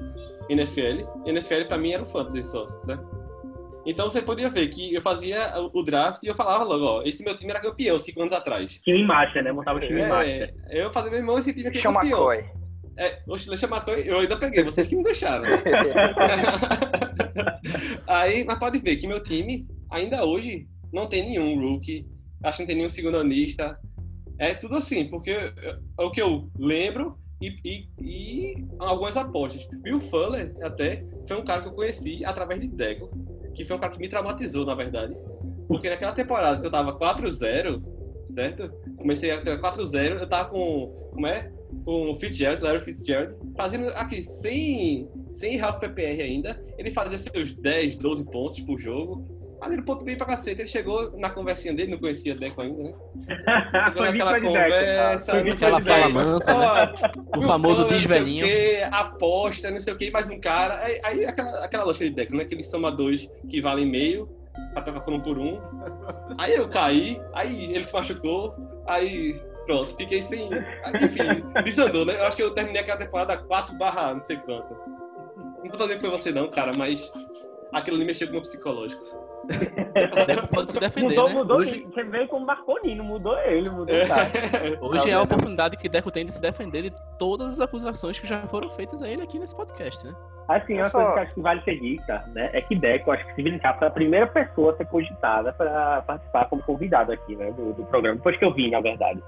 [0.48, 1.08] NFL.
[1.26, 3.04] NFL para mim era o fantasy só, certo?
[3.84, 7.24] Então você poderia ver que eu fazia o draft e eu falava logo, ó, esse
[7.24, 8.80] meu time era campeão cinco anos atrás.
[8.84, 9.52] Time em marcha, né?
[9.52, 10.54] Montava o time é, em marcha.
[10.70, 12.32] Eu fazia, meu irmão, esse time aqui é Chama campeão.
[12.32, 12.61] McCoy.
[12.98, 15.46] É, o Chile McCoy, eu ainda peguei, vocês que não deixaram.
[18.08, 22.06] Aí, mas pode ver que meu time, ainda hoje, não tem nenhum rookie,
[22.44, 23.80] acho que não tem nenhum segundo anista.
[24.38, 29.68] É tudo assim, porque é o que eu lembro e, e, e algumas apostas.
[29.82, 33.10] Bill Fuller, até, foi um cara que eu conheci através de Deco,
[33.54, 35.16] que foi um cara que me traumatizou, na verdade.
[35.68, 37.82] Porque naquela temporada que eu tava 4-0,
[38.30, 38.70] certo?
[38.98, 40.94] Comecei a 4-0, eu tava com.
[41.12, 41.52] Como é?
[41.86, 46.62] Com o Fitzgerald, Larry Fitzgerald, fazendo aqui, sem, sem half PPR ainda.
[46.78, 49.42] Ele fazia seus 10, 12 pontos por jogo.
[49.60, 50.62] Fazendo ponto bem pra cacete.
[50.62, 52.94] Ele chegou na conversinha dele, não conhecia Deco ainda, né?
[53.94, 55.38] Chegou naquela conversa.
[55.38, 56.94] Aquela fala mansa, né?
[57.38, 58.46] O famoso desvelhinho.
[58.92, 60.84] aposta, não sei o que, mais um cara.
[60.84, 62.42] Aí, aí aquela, aquela lógica de Deco, né?
[62.42, 64.28] Aqueles somadores que valem meio
[64.74, 65.60] pra trocar por um por um.
[66.38, 68.56] Aí eu caí, aí ele se machucou,
[68.88, 70.50] aí pronto, fiquei sem.
[71.02, 72.16] Enfim, desandou, né?
[72.18, 74.74] Eu acho que eu terminei aquela temporada 4 barra não sei quanto.
[75.64, 77.12] Não vou que foi você não, cara, mas
[77.72, 79.04] aquilo ali mexeu com o meu psicológico.
[80.54, 81.34] Pode se defender, mudou, né?
[81.34, 81.86] Mudou, Hoje...
[81.86, 84.28] Você veio como Marconino, mudou ele, mudou o cara.
[84.82, 88.28] Hoje é a oportunidade que Deco tem de se defender de todas as acusações que
[88.28, 90.14] já foram feitas a ele aqui nesse podcast, né?
[90.48, 90.98] Assim, uma só...
[90.98, 93.78] coisa que acho que vale ser dita, né, é que Deco, acho que se brincar,
[93.78, 97.86] foi a primeira pessoa a ser cogitada para participar como convidado aqui, né, do, do
[97.86, 99.22] programa, depois que eu vim, na verdade.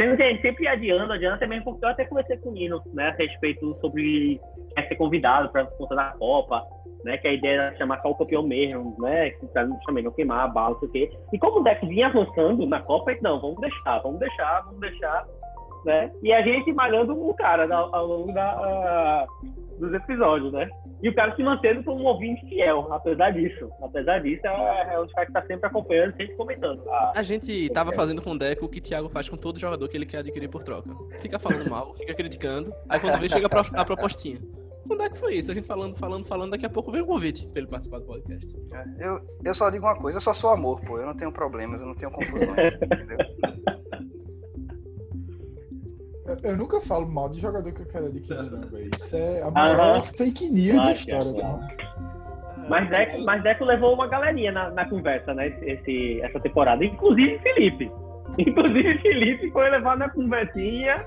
[0.00, 3.76] Gente sempre adiando, adianta também, porque eu até conversei com o Nino, né, a respeito
[3.82, 4.40] sobre
[4.88, 6.64] ser convidado para conta da Copa,
[7.04, 10.46] né, que a ideia era chamar só o campeão mesmo, né, pra também não queimar
[10.46, 11.10] a bala, não sei o quê.
[11.34, 15.26] E como o deck vinha avançando na Copa, não, vamos deixar, vamos deixar, vamos deixar,
[15.84, 20.68] né, e a gente malhando o cara ao, ao longo da, uh, dos episódios, né,
[21.02, 25.00] e o cara se mantendo como um ouvinte fiel, apesar disso, apesar disso, é, é
[25.00, 26.88] um cara que tá sempre acompanhando, sempre comentando.
[26.90, 29.58] A, a gente tava fazendo com o deck o que o Thiago faz com todo
[29.58, 30.90] jogador que ele quer adquirir por troca.
[31.20, 34.38] Fica falando mal, fica criticando, aí quando vê chega a propostinha.
[34.86, 35.50] Quando é que foi isso?
[35.50, 38.06] A gente falando, falando, falando, daqui a pouco veio o convite pra ele participar do
[38.06, 38.56] podcast.
[38.72, 40.98] É, eu, eu só digo uma coisa, eu só sou amor, pô.
[40.98, 43.18] Eu não tenho problemas, eu não tenho confusões, entendeu?
[46.42, 48.90] Eu, nunca falo mal de jogador que eu quero adquirir, velho.
[48.94, 51.60] Isso é a maior ah, fake news da história.
[52.68, 55.48] Mas Deco, mas Deco levou uma galerinha na, na conversa, né?
[55.62, 56.84] Esse, essa temporada.
[56.84, 57.90] Inclusive Felipe.
[58.38, 61.04] Inclusive Felipe foi levado na conversinha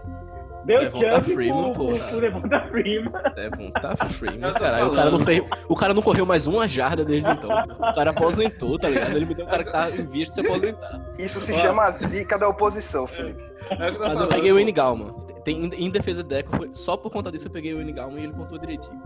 [0.65, 1.87] Deu Devonta Freeman, pô.
[2.19, 3.11] Devonta Freeman.
[3.35, 4.87] Devonta Freeman, caralho.
[4.87, 7.49] O cara, não fez, o cara não correu mais uma jarda desde então.
[7.49, 9.15] O cara aposentou, tá ligado?
[9.15, 11.01] Ele me deu um cara que tá em vias de se aposentar.
[11.17, 13.43] Isso se chama zica da oposição, Felipe.
[13.71, 15.13] É, é Mas eu peguei o N-Galman.
[15.45, 18.33] Em defesa de Deco, foi, só por conta disso eu peguei o N-Galman e ele
[18.33, 19.01] pontuou direitinho.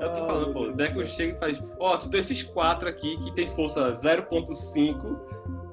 [0.00, 1.62] Eu tô falando, pô, Deco chega e faz.
[1.78, 5.20] Ó, oh, tu tem esses quatro aqui que tem força 0.5,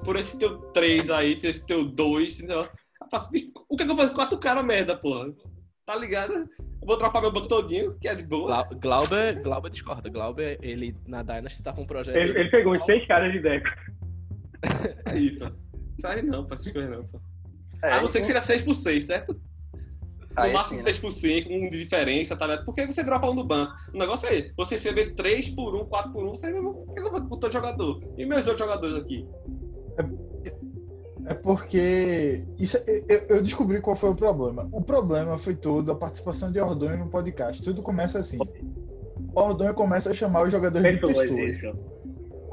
[0.04, 2.68] por esse teu 3 aí, esse teu 2, entendeu?
[3.10, 3.28] Faço,
[3.68, 4.12] o que, é que eu faço?
[4.12, 5.32] Quatro caras merda, porra.
[5.86, 6.32] Tá ligado?
[6.32, 8.62] Eu vou dropar meu banco todinho, que é de boa.
[8.80, 10.10] Glauber, Glauber discorda.
[10.10, 12.16] Glauber, ele na Dynasty tá com um projeto.
[12.16, 13.66] Ele, ele pegou uns seis caras de deck.
[15.06, 15.46] Aí, pô.
[16.00, 17.20] Sai não, pra essas coisas não, pô.
[17.82, 19.40] É, a não ser que seja 6 por 6, certo?
[20.36, 21.00] No aí máximo sim, 6 né?
[21.00, 22.64] por 5, um de diferença, tá ligado?
[22.64, 23.72] Porque você dropa um do banco.
[23.94, 26.84] O negócio é você receber 3 por 1, 4 por 1, você mesmo.
[26.86, 28.02] O que eu vou com todo jogador?
[28.16, 29.26] E meus dois jogadores aqui?
[29.98, 30.27] É
[31.28, 34.66] É porque isso, eu, eu, descobri qual foi o problema.
[34.72, 37.62] O problema foi todo a participação de Ordonho no podcast.
[37.62, 38.38] Tudo começa assim.
[39.34, 41.58] Ordonho começa a chamar os jogadores de pessoas.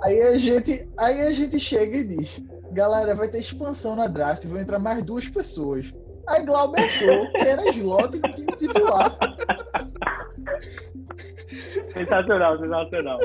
[0.02, 4.46] Aí a gente, aí a gente chega e diz: galera, vai ter expansão na draft,
[4.46, 5.94] vão entrar mais duas pessoas.
[6.28, 9.18] Aí Glauber achou que era slot no time titular.
[11.94, 13.20] Sensacional, sensacional.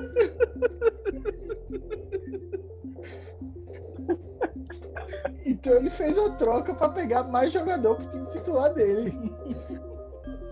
[5.60, 9.12] Então ele fez a troca para pegar mais jogador pro time titular dele.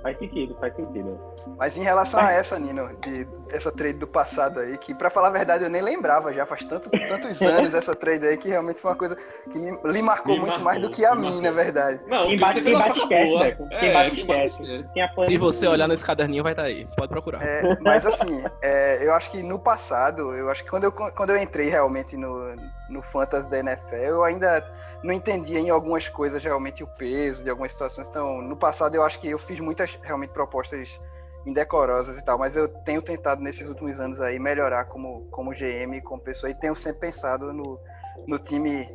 [0.03, 1.19] Faz sentido, faz sentido.
[1.59, 5.29] Mas em relação a essa, Nino, de, essa trade do passado aí, que pra falar
[5.29, 8.81] a verdade eu nem lembrava já, faz tanto, tantos anos essa trade aí, que realmente
[8.81, 9.17] foi uma coisa
[9.51, 12.01] que me, lhe marcou me muito marcou, mais do que a mim, na verdade.
[12.07, 13.51] Não, quem bate, quem bate esquece, né?
[13.81, 14.83] Quem bate esquece.
[15.27, 17.43] Se você olhar nesse caderninho vai estar tá aí, pode procurar.
[17.43, 21.31] É, mas assim, é, eu acho que no passado, eu acho que quando eu, quando
[21.31, 22.55] eu entrei realmente no,
[22.89, 27.51] no Fantasy da NFL, eu ainda não entendia em algumas coisas realmente o peso de
[27.51, 28.09] algumas situações.
[28.09, 31.01] Então, no passado eu acho que eu fiz muitas realmente propostas
[31.47, 36.01] indecorosas e tal, mas eu tenho tentado nesses últimos anos aí melhorar como, como GM,
[36.03, 37.79] como pessoa, e tenho sempre pensado no,
[38.27, 38.89] no time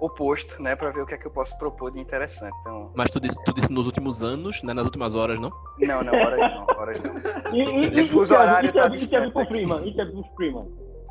[0.00, 2.54] oposto, né, para ver o que é que eu posso propor de interessante.
[2.60, 2.92] Então...
[2.94, 5.50] Mas tu disse, tu disse nos últimos anos, né, nas últimas horas, não?
[5.78, 7.54] Não, não, horas não, horas não.
[7.54, 10.66] E, e, Esse fuso horário tá é pro Freeman, isso é pro Freeman.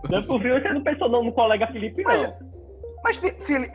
[0.07, 2.11] Não é pro Freeman, você não pensou no colega Felipe, não.
[2.11, 2.54] Mas,
[3.05, 3.17] mas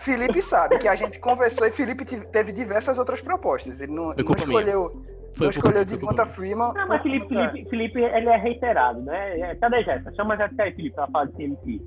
[0.01, 3.81] Felipe sabe que a gente conversou e Felipe teve diversas outras propostas.
[3.81, 5.07] Ele não, não escolheu...
[5.33, 6.73] Foi não escolheu de conta Freeman.
[6.75, 9.39] Não, mas Felipe, Felipe, Felipe, ele é reiterado, né?
[9.39, 10.13] É, cadê a Jéssica?
[10.17, 11.81] Chama a Jéssica aí, Felipe, pra falar de CMC.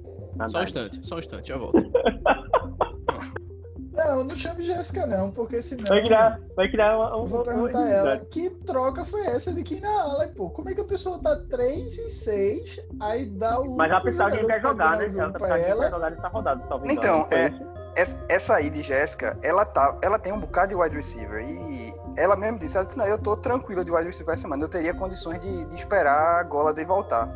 [0.47, 1.83] Só um instante, só um instante, já volto.
[3.93, 5.85] Não, não chame Jéssica não, porque senão...
[5.85, 7.15] Vai criar, vai criar uma...
[7.15, 10.49] uma vou perguntar a ela, que troca foi essa de Kina Allen, pô?
[10.49, 13.75] Como é que a pessoa tá 3 e 6, aí dá o...
[13.75, 15.13] Mas a pessoa que quer jogar, né?
[15.15, 15.89] Ela tá ela...
[15.91, 16.91] jogar nessa rodada, talvez.
[16.91, 17.53] Então, é,
[18.27, 22.35] essa aí de Jéssica, ela, tá, ela tem um bocado de wide receiver e ela
[22.35, 24.93] mesmo disse, ela disse, não, eu tô tranquila de wide receiver essa semana, eu teria
[24.95, 27.29] condições de, de esperar a gola de voltar.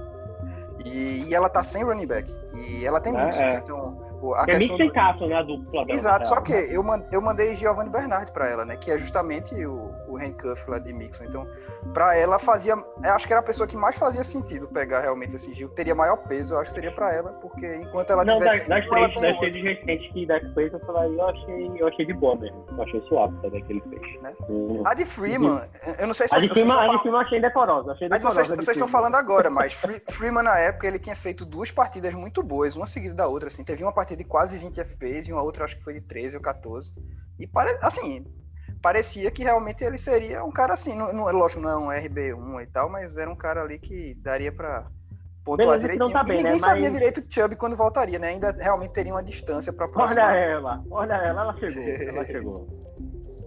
[0.83, 2.35] E, e, ela tá sem running back.
[2.55, 3.55] E ela tem é, mix, é.
[3.55, 4.06] então...
[4.35, 4.93] A é mix sem do...
[5.27, 8.91] né, a dupla Exato, só que eu, eu mandei Giovanni Bernard pra ela, né, que
[8.91, 11.25] é justamente o, o handcuff lá de Mixon.
[11.25, 11.47] Então,
[11.93, 15.53] para ela fazia, acho que era a pessoa que mais fazia sentido pegar realmente esse
[15.53, 18.67] Gil, teria maior peso, eu acho que seria para ela, porque enquanto ela não, tivesse
[18.67, 22.05] das, das três, das de recente que dá peso, eu falei, eu achei, eu achei
[22.05, 24.21] de boa mesmo, eu achei suave também que ele fez.
[24.21, 24.33] Né?
[24.49, 24.83] Hum.
[24.85, 25.61] A de Freeman,
[25.99, 28.39] eu não sei se a de Freeman, a de Freeman achei decorosa, achei decorosa.
[28.39, 29.73] Mas vocês, vocês estão falando agora, mas
[30.11, 33.63] Freeman na época ele tinha feito duas partidas muito boas, uma seguida da outra, assim,
[33.63, 36.35] teve uma partida de quase 20 FPS e uma outra acho que foi de 13
[36.35, 36.91] ou 14.
[37.39, 38.25] E parece, assim,
[38.81, 42.63] parecia que realmente ele seria um cara assim, não, não, lógico, não é um RB1
[42.63, 44.87] e tal, mas era um cara ali que daria para
[45.43, 46.11] pontuar Beleza, direitinho.
[46.11, 46.59] Tá bem, e ninguém né?
[46.59, 46.93] sabia mas...
[46.93, 48.29] direito o Chubb quando voltaria, né?
[48.29, 50.21] Ainda realmente teria uma distância para próxima.
[50.21, 52.87] Olha ela, olha ela, ela chegou, ela chegou.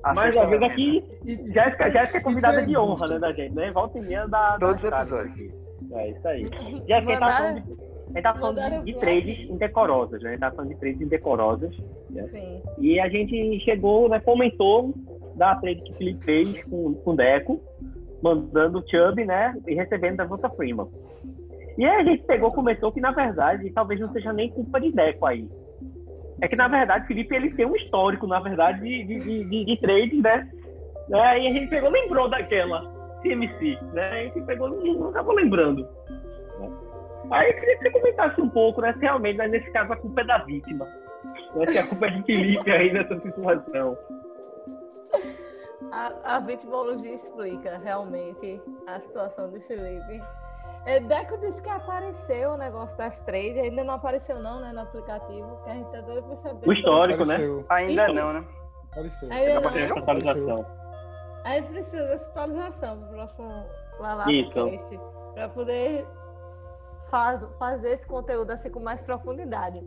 [0.16, 1.04] Mas a vez aqui,
[1.52, 3.70] Jéssica, Jéssica é convidada de honra, né, da gente, né?
[3.70, 4.56] Volta e meia da.
[4.58, 5.52] Todos os episódios.
[5.92, 6.50] É isso aí.
[6.86, 10.28] Jéssica, tá falando de, a gente tá falando de, de trades indecorosas, né?
[10.28, 11.76] A gente tá falando de trades indecorosas.
[12.08, 12.24] Né?
[12.24, 12.62] Sim.
[12.78, 14.94] E a gente chegou, né, comentou
[15.34, 17.60] da trade que Felipe fez com, com o Deco,
[18.22, 19.54] mandando o Chubb, né?
[19.66, 20.88] E recebendo da Volta Freeman.
[21.78, 24.92] E aí a gente pegou, começou que na verdade talvez não seja nem culpa de
[24.92, 25.48] Deco aí.
[26.40, 29.80] É que na verdade Felipe ele tem um histórico, na verdade, de, de, de, de
[29.80, 30.48] trade, né?
[31.08, 31.40] né?
[31.40, 32.82] E a gente pegou, lembrou daquela
[33.22, 34.10] CMC, né?
[34.10, 35.86] A gente pegou, não acabou lembrando.
[37.30, 38.92] Aí eu queria que você comentasse um pouco, né?
[38.94, 40.86] Se realmente, né, nesse caso, a culpa é da vítima.
[41.54, 41.66] Né?
[41.66, 43.96] Se a culpa é de Felipe aí nessa situação.
[45.92, 50.22] A, a vitimologia explica realmente a situação de Felipe.
[50.86, 54.80] É, Deco disse que apareceu o negócio das três, ainda não apareceu não, né, no
[54.80, 56.68] aplicativo, que a gente tá doido pra saber.
[56.68, 57.36] O histórico, né?
[57.68, 58.44] Ainda não, né?
[58.92, 59.30] Apareceu.
[59.30, 59.76] Ainda não.
[59.76, 60.66] Essa atualização.
[61.44, 63.66] Aí precisa dessa atualização pro próximo
[63.98, 65.00] lá lá podcast,
[65.34, 66.06] pra poder
[67.10, 69.82] faz, fazer esse conteúdo assim com mais profundidade.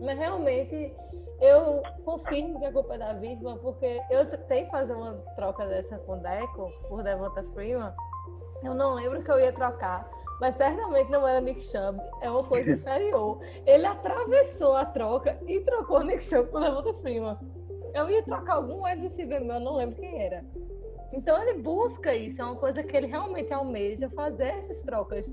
[0.00, 0.94] Mas realmente
[1.40, 5.98] eu confirmo que a culpa é da vítima, porque eu tentei fazer uma troca dessa
[5.98, 7.92] com Deco, por Devonta Freeman.
[8.62, 10.10] Eu não lembro que eu ia trocar,
[10.40, 13.40] mas certamente não era Nick Chubb, é uma coisa inferior.
[13.66, 17.38] Ele atravessou a troca e trocou Nick Chubb por Devonta Freeman.
[17.94, 20.44] Eu ia trocar algum wide receiver meu, eu não lembro quem era.
[21.12, 25.26] Então ele busca isso, é uma coisa que ele realmente almeja fazer essas trocas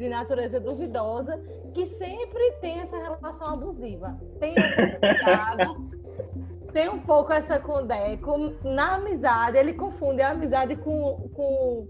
[0.00, 1.38] de natureza duvidosa
[1.74, 4.18] que sempre tem essa relação abusiva.
[4.40, 5.90] Tem essa com
[6.72, 8.56] tem um pouco essa com o Deco.
[8.64, 11.86] Na amizade, ele confunde a amizade com, com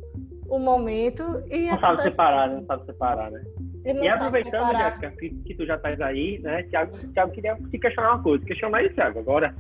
[0.49, 1.70] o momento e.
[1.70, 2.57] Não sabe separar, né?
[2.57, 3.44] Não sabe separar, né?
[3.85, 6.64] E aproveitando, Jéssica, que, que, tu já estás aí, né?
[6.64, 8.44] Thiago, Thiago queria te questionar uma coisa.
[8.44, 9.55] Questiona aí, Thiago, agora.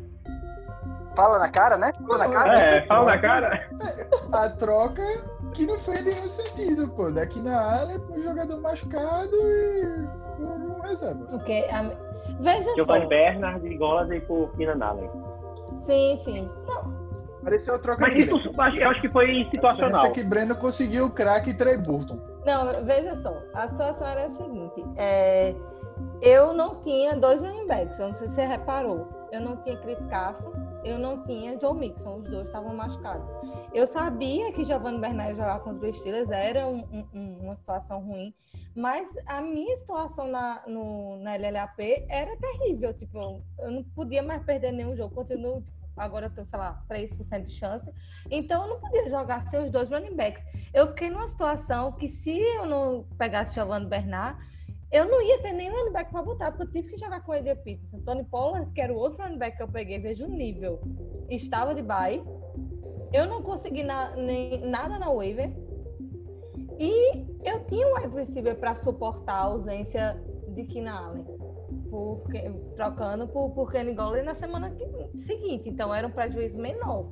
[1.16, 1.92] Fala na cara, né?
[2.06, 2.60] Fala na cara.
[2.60, 3.68] É, fala na cara.
[4.32, 5.02] A troca
[5.50, 7.10] que não fez nenhum sentido, pô.
[7.10, 9.84] Daqui na área, com um jogador machucado e
[10.40, 11.24] um reserva.
[11.26, 11.82] Porque, a...
[12.40, 15.10] veja Giovanni Bernard e Golladay por Keenan Allen.
[15.78, 16.50] Sim, sim.
[16.66, 17.00] Não.
[17.42, 18.34] Pareceu troca Mas isso,
[18.78, 20.04] eu acho que foi situacional.
[20.04, 22.18] Essa que Breno conseguiu o craque Trey Burton.
[22.44, 23.34] Não, veja só.
[23.54, 24.84] A situação era a seguinte.
[24.96, 25.54] É,
[26.20, 27.98] eu não tinha dois running backs.
[27.98, 29.08] Eu não sei se você reparou.
[29.32, 30.52] Eu não tinha Chris Carson.
[30.84, 32.16] Eu não tinha Joe Mixon.
[32.18, 33.26] Os dois estavam machucados.
[33.72, 38.34] Eu sabia que Giovanni Bernard jogar contra os Steelers era um, um, uma situação ruim.
[38.74, 42.94] Mas a minha situação na, no, na LLAP era terrível.
[42.94, 45.14] Tipo, eu não podia mais perder nenhum jogo.
[45.14, 45.62] Continuo
[45.96, 47.92] agora eu tenho, sei lá, 3% de chance.
[48.30, 50.42] Então eu não podia jogar sem os dois running backs.
[50.72, 54.38] Eu fiquei numa situação que se eu não pegasse Giovanni Bernard,
[54.92, 57.34] eu não ia ter nenhum running back para botar, porque eu tive que jogar com
[57.34, 58.00] ele Peterson.
[58.00, 60.80] Tony Pollard, que era o outro running back que eu peguei, veja o nível.
[61.28, 62.22] Estava de bye.
[63.12, 65.50] Eu não consegui na, nem, nada na waiver.
[66.78, 71.40] E eu tinha um wide receiver para suportar a ausência de Kina Allen
[72.76, 74.72] trocando por, por Kenny Golladay na semana
[75.14, 75.68] seguinte.
[75.68, 77.08] Então era um prejuízo menor.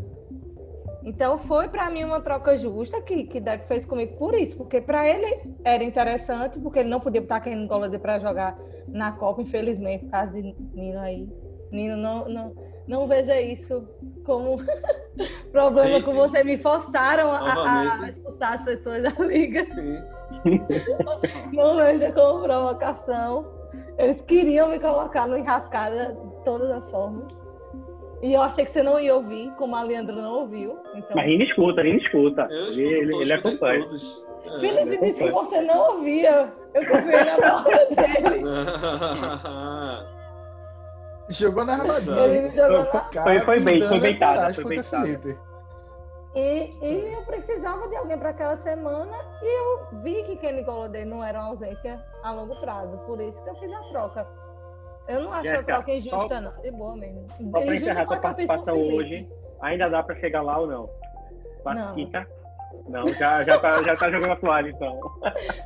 [1.02, 4.80] Então foi para mim uma troca justa que que Deck fez comigo por isso, porque
[4.80, 8.58] para ele era interessante, porque ele não podia botar Kenny Golladay para jogar
[8.88, 11.28] na Copa, infelizmente, por causa de Nino aí.
[11.70, 12.52] Nino, não, não,
[12.86, 13.86] não veja isso
[14.24, 14.56] como
[15.52, 19.66] problema que você me forçaram a, a, expulsar as pessoas da liga.
[21.52, 23.58] não veja como provocação.
[23.98, 27.37] Eles queriam me colocar no enrascada de todas as formas.
[28.20, 30.78] E eu achei que você não ia ouvir, como a Leandro não ouviu.
[30.94, 31.16] Então...
[31.16, 32.48] Mas ele escuta, ele escuta.
[32.50, 33.84] ele, ele, ele acompanha.
[34.44, 36.52] É, Felipe ele disse que você não ouvia.
[36.74, 38.42] Eu confiei na palavra dele.
[41.28, 42.26] jogou na armadilha.
[42.26, 43.22] Ele jogou na...
[43.22, 44.54] Foi, foi bem, foi beitado.
[44.54, 45.38] Foi beitado.
[46.34, 51.04] E, e eu precisava de alguém para aquela semana e eu vi que Kenny Golladay
[51.04, 54.26] não era uma ausência a longo prazo, por isso que eu fiz a troca.
[55.08, 56.52] Eu não acho a troca injusta, só, não.
[56.60, 57.26] De boa mesmo.
[57.50, 59.28] Só para encerrar sua participação hoje,
[59.62, 60.90] ainda dá para chegar lá ou não?
[61.64, 62.26] Participa.
[62.88, 64.94] Não, já, já, tá, já tá jogando a toalha, então.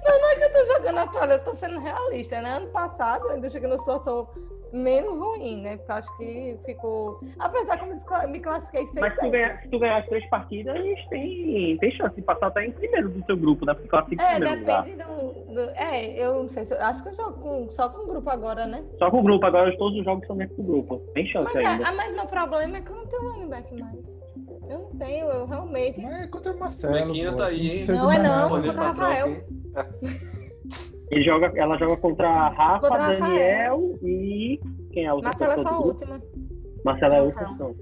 [0.05, 2.57] Não, não é que eu tô jogando a toalha, eu tô sendo realista, né?
[2.57, 4.29] Ano passado, eu ainda cheguei numa situação
[4.73, 5.77] menos ruim, né?
[5.77, 7.21] Porque acho que ficou.
[7.39, 10.29] Apesar que eu me classifiquei sem Mas se tu, ganhar, se tu ganhar as três
[10.31, 10.75] partidas,
[11.11, 13.75] tem, tem chance de passar até em primeiro do seu grupo, né?
[13.75, 16.75] Porque classifica é, depende do, do, É, eu não sei se.
[16.75, 18.83] Acho que eu jogo com, só com o grupo agora, né?
[18.99, 20.99] Só com o grupo, agora todos os jogos são dentro do grupo.
[21.15, 21.89] Tem chance mas, é, ainda.
[21.89, 24.23] É, mas meu problema é que eu não tenho running back mais.
[24.69, 26.01] Eu não tenho, eu realmente.
[26.01, 27.07] Mas é contra o Marcelo.
[27.07, 27.87] Mequinha tá aí, hein?
[27.89, 29.45] Não é não, contra o Rafael.
[31.13, 33.99] Ele joga, ela joga contra Rafa, contra Daniel Rafael.
[34.03, 34.61] e
[34.93, 36.21] quem é a outra Marcela é só a última.
[36.85, 37.77] Marcela é a última opção.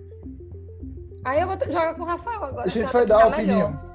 [1.25, 2.67] Aí eu vou jogar com o Rafael agora.
[2.67, 3.91] A gente vai dar a opinião.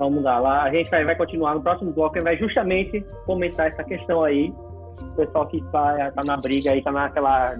[0.00, 0.62] Vamos lá, lá.
[0.64, 4.52] A gente vai, vai continuar no próximo bloco e vai justamente comentar essa questão aí.
[5.00, 7.56] O pessoal que tá, tá na briga aí, tá naquela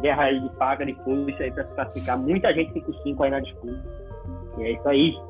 [0.00, 2.18] guerra aí de paga, de puxa aí pra se classificar.
[2.18, 3.84] Muita gente 5-5 aí na disputa.
[4.58, 5.27] E é isso aí.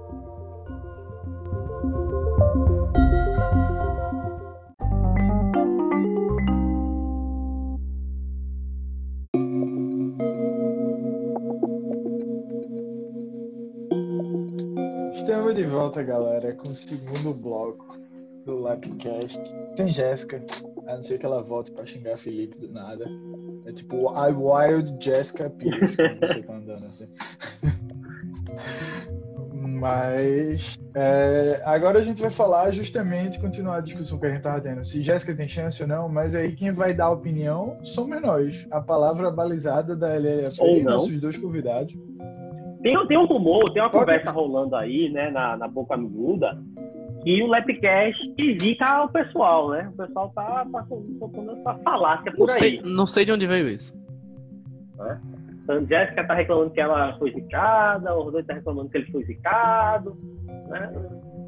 [15.78, 17.96] Volta, galera, com o segundo bloco
[18.44, 19.40] do Lapcast.
[19.76, 20.44] Sem Jéssica,
[20.88, 23.06] a não ser que ela volte pra xingar Felipe do nada.
[23.64, 27.08] É tipo I Wild Jessica Pierce, quando você tá andando assim.
[29.52, 34.60] Mas é, agora a gente vai falar justamente, continuar a discussão que a gente tava
[34.60, 38.20] tendo, se Jéssica tem chance ou não, mas aí quem vai dar a opinião somos
[38.20, 38.66] nós.
[38.70, 41.94] A palavra balizada da LLAP, nossos dois convidados.
[42.88, 44.06] Tem, tem um rumor, tem uma Pode.
[44.06, 46.58] conversa rolando aí, né, na, na boca miúda,
[47.22, 49.90] que o Lepcast indica o pessoal, né?
[49.92, 50.66] O pessoal tá
[51.18, 52.58] soltando essa falácia por não aí.
[52.58, 53.94] Sei, não sei de onde veio isso.
[55.00, 55.18] É.
[55.62, 59.22] Então, Jéssica tá reclamando que ela foi zicada, o Rodolfo tá reclamando que ele foi
[59.24, 60.16] zicado,
[60.68, 60.90] né?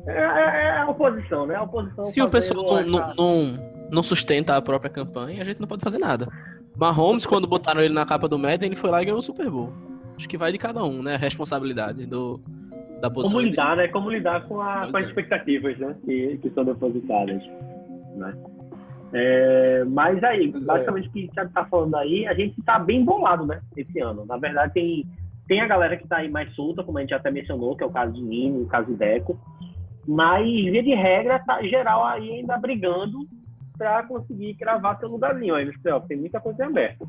[0.08, 1.54] É, é, é a oposição, né?
[1.54, 3.58] A oposição Se o pessoal não, não,
[3.90, 6.28] não sustenta a própria campanha, a gente não pode fazer nada.
[6.76, 9.48] Mahomes, quando botaram ele na capa do Madden, ele foi lá e ganhou o Super
[9.48, 9.72] Bowl
[10.20, 11.14] acho que vai de cada um, né?
[11.14, 12.40] A responsabilidade do,
[13.00, 13.38] da posição.
[13.38, 13.88] Como lidar, né?
[13.88, 15.96] Como lidar com, a, com as expectativas, né?
[16.04, 17.42] Que, que são depositadas,
[18.16, 18.34] né?
[19.12, 20.60] É, mas aí, é.
[20.60, 23.60] basicamente o que o Thiago tá falando aí, a gente tá bem bolado, né?
[23.76, 24.24] Esse ano.
[24.26, 25.06] Na verdade, tem,
[25.48, 27.82] tem a galera que tá aí mais solta, como a gente já até mencionou, que
[27.82, 29.38] é o caso de Nino, o caso de Deco.
[30.06, 33.26] Mas, via de regra, tá geral aí ainda brigando
[33.76, 36.08] para conseguir cravar seu lugarzinho aí nos playoffs.
[36.08, 37.06] Tem muita coisa aberta.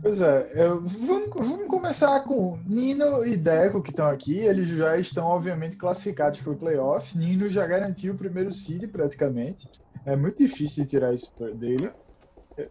[0.00, 4.38] Pois é, eu, vamos, vamos, começar com Nino e Deco que estão aqui.
[4.38, 7.16] Eles já estão, obviamente, classificados para o playoff.
[7.18, 9.68] Nino já garantiu o primeiro seed praticamente.
[10.06, 11.90] É muito difícil de tirar isso dele.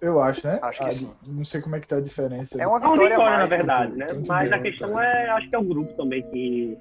[0.01, 0.59] Eu acho, né?
[0.61, 1.11] Acho que ah, sim.
[1.27, 2.61] Não sei como é que tá a diferença.
[2.61, 4.07] É uma É uma vitória, vitória, mais, na verdade, né?
[4.27, 5.05] Mas a ganhou, questão tá?
[5.05, 6.77] é, acho que é o grupo também que,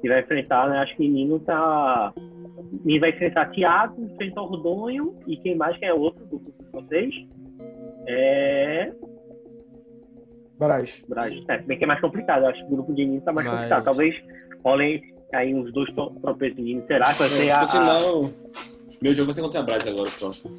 [0.00, 0.78] que vai enfrentar, né?
[0.78, 2.12] Acho que Nino tá.
[2.84, 6.62] Nino vai enfrentar Thiago, enfrentar o Rodonho e quem mais quem é outro do grupo
[6.62, 7.14] de vocês?
[10.66, 11.02] Braz.
[11.08, 11.34] Braz.
[11.48, 12.42] É, se bem que é mais complicado.
[12.44, 13.84] Eu acho que o grupo de Nino tá mais Mas- complicado.
[13.84, 14.14] Talvez
[14.64, 15.02] rolem
[15.34, 16.84] aí uns dois tro- tropeços de Nino.
[16.86, 17.66] Será que vai ser a.
[17.66, 18.30] Sinal,
[19.00, 20.56] meu jogo vai ser contra a Brás agora, próximo.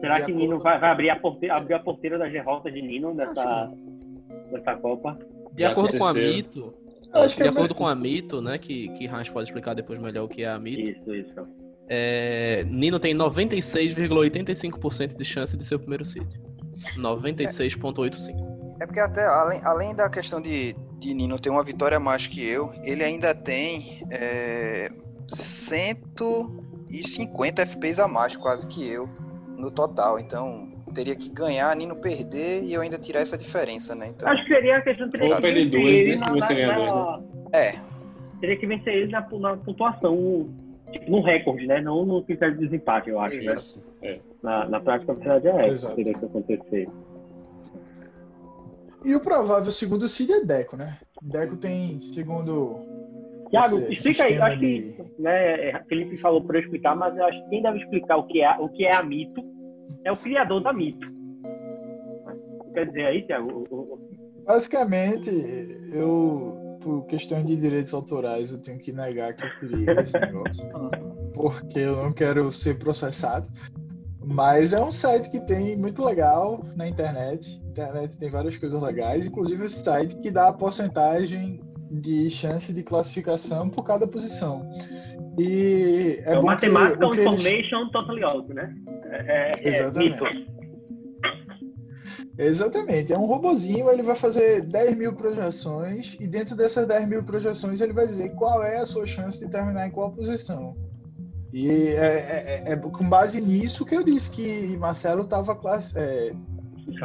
[0.00, 3.12] será que Nino vai, vai abrir, a porteira, abrir a porteira das derrotas de Nino
[3.14, 3.70] nessa,
[4.50, 5.18] nessa Copa?
[5.52, 6.12] De Já acordo com a.
[6.14, 6.74] Mito,
[7.36, 10.28] de é acordo com a Mito, né, que, que Hans pode explicar depois melhor o
[10.28, 11.46] que é a Mito, Isso, isso.
[11.88, 16.26] é, Nino tem 96,85% de chance de ser o primeiro seed.
[16.96, 18.43] 96,85.
[18.84, 22.26] É porque até além, além da questão de, de Nino ter uma vitória a mais
[22.26, 24.90] que eu, ele ainda tem é,
[25.26, 29.08] 150 FPs a mais quase que eu
[29.56, 30.18] no total.
[30.20, 34.08] Então teria que ganhar, Nino perder e eu ainda tirar essa diferença, né?
[34.08, 36.16] Então, Acho que seria a questão de Ou perder dois, né?
[36.16, 37.20] na- você na- ganhar na-
[37.54, 37.74] é,
[38.38, 40.50] Teria que vencer ele na, na pontuação,
[40.92, 41.80] tipo, no recorde, né?
[41.80, 43.42] Não no critério de desempate, eu acho.
[43.46, 43.54] Né?
[44.02, 44.20] É.
[44.42, 45.88] Na, na prática, a verdade é essa.
[45.92, 46.86] Teria que acontecer.
[49.04, 50.98] E o provável segundo seed é Deco, né?
[51.22, 52.76] Deco tem segundo.
[53.50, 54.30] Tiago, explica aí.
[54.30, 57.62] sistema Acho que né, é, Felipe falou para eu explicar, mas eu acho que quem
[57.62, 59.42] deve explicar o que é, o que é a Mito
[60.04, 61.06] é o criador da Mito.
[62.72, 63.64] Quer dizer aí, Tiago?
[63.70, 63.98] o-
[64.46, 65.30] Basicamente,
[65.92, 70.68] eu, por questões de direitos autorais, eu tenho que negar que eu criei esse negócio.
[71.32, 73.48] Porque eu não quero ser processado.
[74.22, 77.60] Mas é um site que tem muito legal na internet.
[77.74, 81.60] Internet tem várias coisas legais, inclusive esse site que dá a porcentagem
[81.90, 84.68] de chance de classificação por cada posição.
[85.38, 88.74] E é, É, o bom Matemática que, o que eles- Information Totally Out, né?
[89.10, 90.22] É, é, é Exatamente.
[90.22, 90.54] Mito.
[92.38, 93.12] Exatamente.
[93.12, 97.80] É um robozinho, ele vai fazer 10 mil projeções e dentro dessas 10 mil projeções
[97.80, 100.76] ele vai dizer qual é a sua chance de terminar em qual posição.
[101.52, 106.53] E é, é- é com base nisso que eu disse que Marcelo estava Classificado.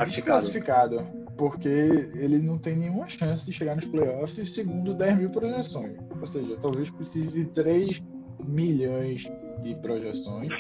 [0.05, 1.05] Desclassificado,
[1.38, 5.97] porque ele não tem nenhuma chance de chegar nos playoffs segundo 10 mil projeções.
[6.19, 8.01] Ou seja, talvez precise de 3
[8.45, 9.32] milhões
[9.63, 10.51] de projeções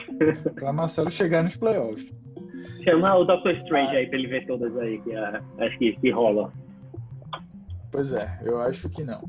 [0.55, 2.11] para Marcelo chegar nos playoffs.
[2.83, 6.11] Chama o Doctor Strange aí pra ele ver todas aí que é, acho que, que
[6.11, 6.51] rola.
[7.91, 9.21] Pois é, eu acho que não.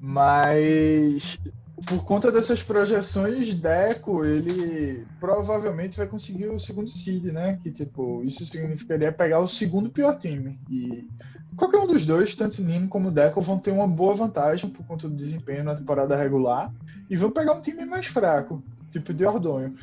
[0.00, 1.38] Mas
[1.84, 7.58] por conta dessas projeções, Deco, ele provavelmente vai conseguir o segundo seed, né?
[7.62, 10.58] Que tipo, isso significaria pegar o segundo pior time.
[10.70, 11.06] E
[11.54, 15.06] qualquer um dos dois, tanto Nino como Deco, vão ter uma boa vantagem por conta
[15.06, 16.72] do desempenho na temporada regular
[17.10, 19.74] e vão pegar um time mais fraco, tipo de Ordonho.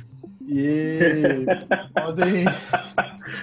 [0.41, 1.45] E
[1.93, 2.45] podem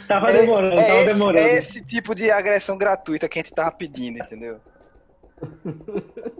[0.07, 1.39] Tava é, demorando, é tava esse, demorando.
[1.39, 4.61] é esse tipo de agressão gratuita que a gente tava pedindo, entendeu?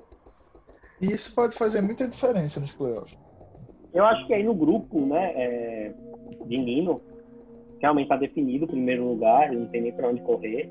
[1.01, 3.17] E isso pode fazer muita diferença nos playoffs.
[3.93, 5.93] Eu acho que aí no grupo, né, é,
[6.47, 7.01] de Nino,
[7.81, 10.69] realmente está definido o primeiro lugar, não tem nem para onde correr.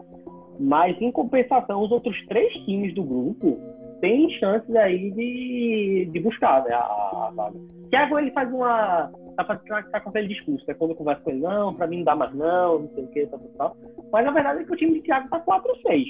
[0.60, 3.58] Mas, em compensação, os outros três times do grupo
[4.02, 6.80] têm chances aí de, de buscar né, a,
[7.28, 7.60] a vaga.
[7.90, 9.12] Thiago, ele faz uma.
[9.36, 10.74] Tá, fazendo- tá com aquele discurso, né?
[10.74, 13.08] Quando eu converso com ele, não, pra mim não dá mais não, não sei o
[13.08, 13.78] que, tal, tal.
[14.12, 16.06] Mas, na verdade, é que o time de Thiago tá 4-6,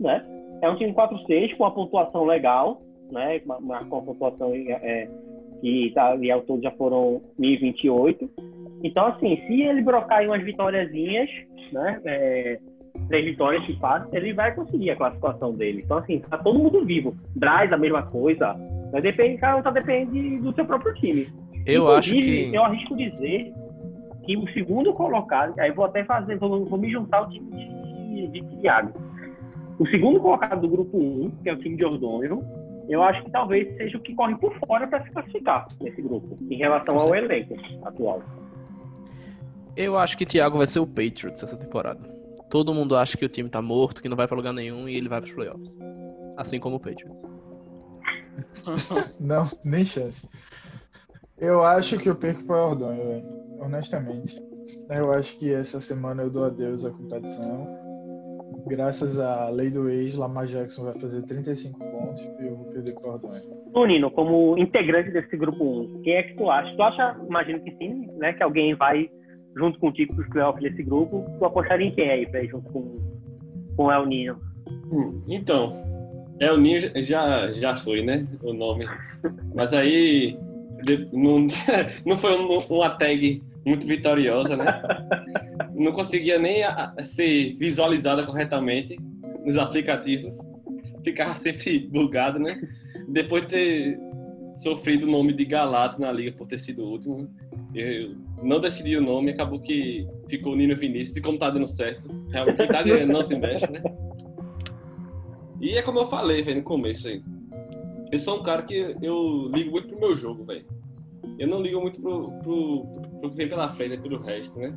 [0.00, 0.24] né?
[0.62, 3.40] É um time 4-6 com uma pontuação legal, né?
[3.46, 5.08] Mar- Marcou uma pontuação é,
[5.60, 8.30] que tá, ali ao todo já foram 1028.
[8.84, 11.28] Então, assim, se ele brocar em umas vitóriazinhas,
[11.72, 12.00] né?
[12.04, 12.58] é,
[13.08, 15.82] três vitórias de fato, ele vai conseguir a classificação dele.
[15.84, 17.14] Então, assim, tá todo mundo vivo.
[17.34, 18.54] Braz, a mesma coisa.
[18.92, 21.26] Mas depende, cada um tá depende do seu próprio time.
[21.64, 22.56] Eu acho Inclusive, que.
[22.56, 23.52] Eu arrisco dizer
[24.24, 28.28] que o segundo colocado, aí vou até fazer, vou, vou me juntar ao time de,
[28.28, 28.92] de Thiago.
[29.78, 32.42] O segundo colocado do grupo 1, que é o time de Ordonho,
[32.88, 36.38] eu acho que talvez seja o que corre por fora para se classificar nesse grupo,
[36.50, 38.22] em relação ao elenco atual.
[39.76, 42.00] Eu acho que Thiago vai ser o Patriots essa temporada.
[42.48, 44.96] Todo mundo acha que o time tá morto, que não vai pra lugar nenhum e
[44.96, 45.76] ele vai pros playoffs.
[46.36, 47.22] Assim como o Patriots.
[49.20, 50.28] Não, nem chance.
[51.38, 53.26] Eu acho que eu perco para Ordonho, velho.
[53.60, 54.40] Honestamente.
[54.90, 57.85] Eu acho que essa semana eu dou adeus à competição.
[58.66, 62.94] Graças à lei do ex, Lamar Jackson vai fazer 35 pontos e eu vou perder
[62.94, 63.42] para Ordonho.
[63.72, 66.74] Tu, Nino, como integrante desse grupo 1, quem é que tu acha?
[66.74, 68.32] Tu acha, imagino que sim, né?
[68.32, 69.08] Que alguém vai
[69.56, 71.24] junto contigo para os playoffs desse grupo.
[71.38, 72.98] Tu apostaria em quem aí pra ir junto com,
[73.76, 74.40] com o El Nino?
[74.90, 75.72] Hum, então,
[76.40, 78.26] El Nino já, já foi, né?
[78.42, 78.86] O nome.
[79.54, 80.36] Mas aí
[81.12, 81.46] não,
[82.04, 82.32] não foi
[82.68, 84.80] uma tag muito vitoriosa, né?
[85.74, 86.62] Não conseguia nem
[87.04, 88.96] ser visualizada corretamente
[89.44, 90.38] nos aplicativos.
[91.04, 92.60] Ficava sempre bugado, né?
[93.08, 93.98] Depois de ter
[94.54, 97.28] sofrido o nome de Galato na liga por ter sido o último,
[97.74, 102.08] eu não decidi o nome, acabou que ficou Nino Vinícius, e como tá dando certo,
[102.30, 103.82] realmente quem tá ganhando não se mexe, né?
[105.60, 107.22] E é como eu falei, velho, no começo aí.
[108.10, 110.64] Eu sou um cara que eu ligo muito pro meu jogo, velho.
[111.38, 112.86] Eu não ligo muito pro, pro,
[113.20, 114.76] pro que vem pela frente, pelo resto, né?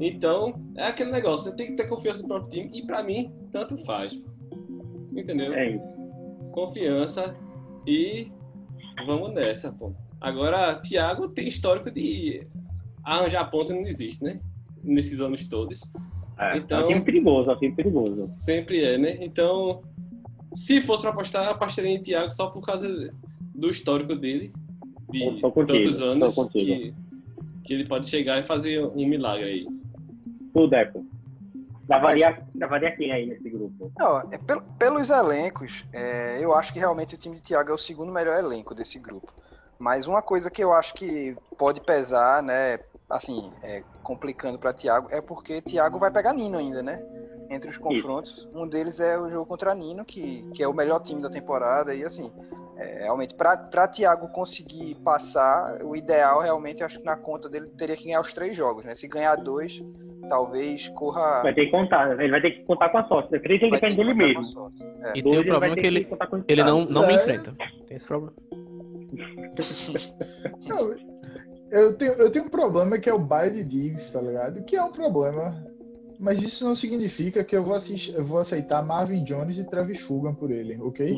[0.00, 3.32] Então, é aquele negócio, você tem que ter confiança no próprio time, e pra mim,
[3.52, 4.20] tanto faz.
[5.14, 5.52] Entendeu?
[5.52, 5.78] É.
[6.52, 7.36] Confiança
[7.86, 8.30] e
[9.06, 9.92] vamos nessa, pô.
[10.20, 12.46] Agora, Thiago tem histórico de
[13.04, 14.40] arranjar ponta não existe, né?
[14.82, 15.82] Nesses anos todos.
[16.38, 18.26] É, então, é um time perigoso, é um time perigoso.
[18.28, 19.16] Sempre é, né?
[19.20, 19.82] Então,
[20.54, 23.12] se fosse para apostar, apostaria em Thiago só por causa
[23.54, 24.52] do histórico dele,
[25.10, 26.94] de contigo, tantos anos, que,
[27.64, 29.66] que ele pode chegar e fazer um milagre aí.
[30.52, 31.04] Tu, Deco.
[31.90, 33.90] Davaria, davaria quem aí nesse grupo?
[33.98, 34.38] Não, é,
[34.78, 38.38] pelos elencos, é, eu acho que realmente o time de Thiago é o segundo melhor
[38.38, 39.34] elenco desse grupo.
[39.76, 45.08] Mas uma coisa que eu acho que pode pesar, né, assim, é, complicando para Thiago,
[45.10, 47.02] é porque Thiago vai pegar Nino ainda, né?
[47.50, 48.38] Entre os confrontos.
[48.38, 48.50] Isso.
[48.54, 51.92] Um deles é o jogo contra Nino, que, que é o melhor time da temporada,
[51.92, 52.30] e assim,
[52.80, 57.94] é, realmente, para Thiago conseguir passar, o ideal realmente, acho que na conta dele teria
[57.94, 58.94] que ganhar os três jogos, né?
[58.94, 59.84] Se ganhar dois,
[60.30, 61.42] talvez corra.
[61.42, 63.32] Vai ter que contar, ele vai ter que contar com a sorte.
[63.32, 63.38] Né?
[63.38, 64.70] Três ele depende dele mesmo.
[65.02, 65.18] É.
[65.18, 66.08] E tem o problema que ele,
[66.48, 67.54] ele não, não me enfrenta.
[67.86, 68.32] Tem esse problema.
[70.66, 70.94] não,
[71.70, 74.64] eu tenho, eu tenho um problema que é o baile Diggs, tá ligado?
[74.64, 75.66] Que é um problema.
[76.18, 80.00] Mas isso não significa que eu vou, assistir, eu vou aceitar Marvin Jones e Travis
[80.00, 81.16] Fulgham por ele, ok?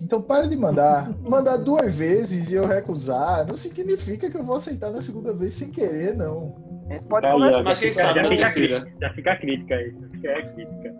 [0.00, 1.10] Então para de mandar.
[1.20, 5.54] Mandar duas vezes e eu recusar não significa que eu vou aceitar na segunda vez
[5.54, 6.54] sem querer, não.
[6.88, 7.62] A gente pode começar.
[7.62, 9.94] Mas quem sabe já, fica crítica, já fica a crítica aí.
[10.22, 10.94] Já é crítica.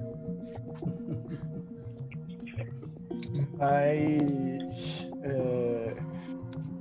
[3.58, 5.96] Mas é,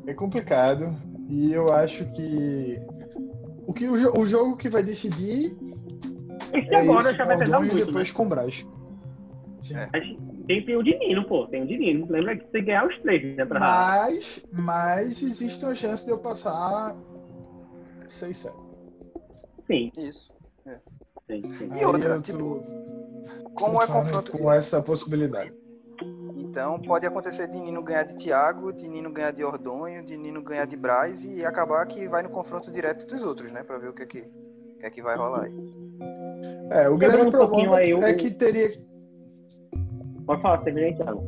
[0.07, 0.95] é complicado.
[1.29, 2.79] E eu acho que
[3.67, 5.55] o, que o, o jogo que vai decidir
[6.53, 7.77] esse é agora esse, já vai pesar muito.
[7.77, 8.15] E depois né?
[8.15, 8.65] com o Braz.
[9.71, 10.34] É.
[10.45, 11.47] Tem, tem o Dinino, pô.
[11.47, 12.07] Tem o Dinino.
[12.09, 13.45] Lembra que você ganhar os três, né?
[13.45, 13.59] Pra...
[13.59, 16.95] Mas, mas existe uma chance de eu passar
[18.07, 18.55] 6 7
[19.67, 19.91] Sim.
[19.97, 20.31] Isso.
[20.65, 20.77] É.
[21.27, 21.69] Sim, sim.
[21.73, 22.63] E outra, tipo,
[23.55, 24.31] como é confronto.
[24.31, 25.51] Com essa possibilidade.
[26.35, 30.41] Então pode acontecer de Nino ganhar de Thiago, de Nino ganhar de Ordonho, de Nino
[30.41, 33.63] ganhar de Braz e acabar que vai no confronto direto dos outros, né?
[33.63, 35.53] Pra ver o que é que, o que, é que vai rolar aí.
[36.71, 38.69] É, o grande um problema aí, é que teria.
[40.25, 41.23] Pode falar, terminei, Thiago.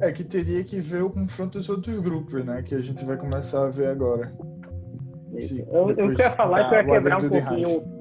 [0.00, 2.62] É que teria que ver o confronto dos outros grupos, né?
[2.62, 4.32] Que a gente vai começar a ver agora.
[5.38, 7.96] Se, eu, eu queria falar que eu ia quebrar um pouquinho.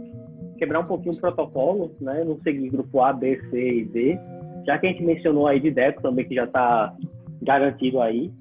[0.57, 2.23] Quebrar um pouquinho o protocolo, né?
[2.23, 4.19] Não seguir grupo A, B, C e D
[4.65, 6.93] já que a gente mencionou aí de Deco também, que já está
[7.41, 8.31] garantido aí,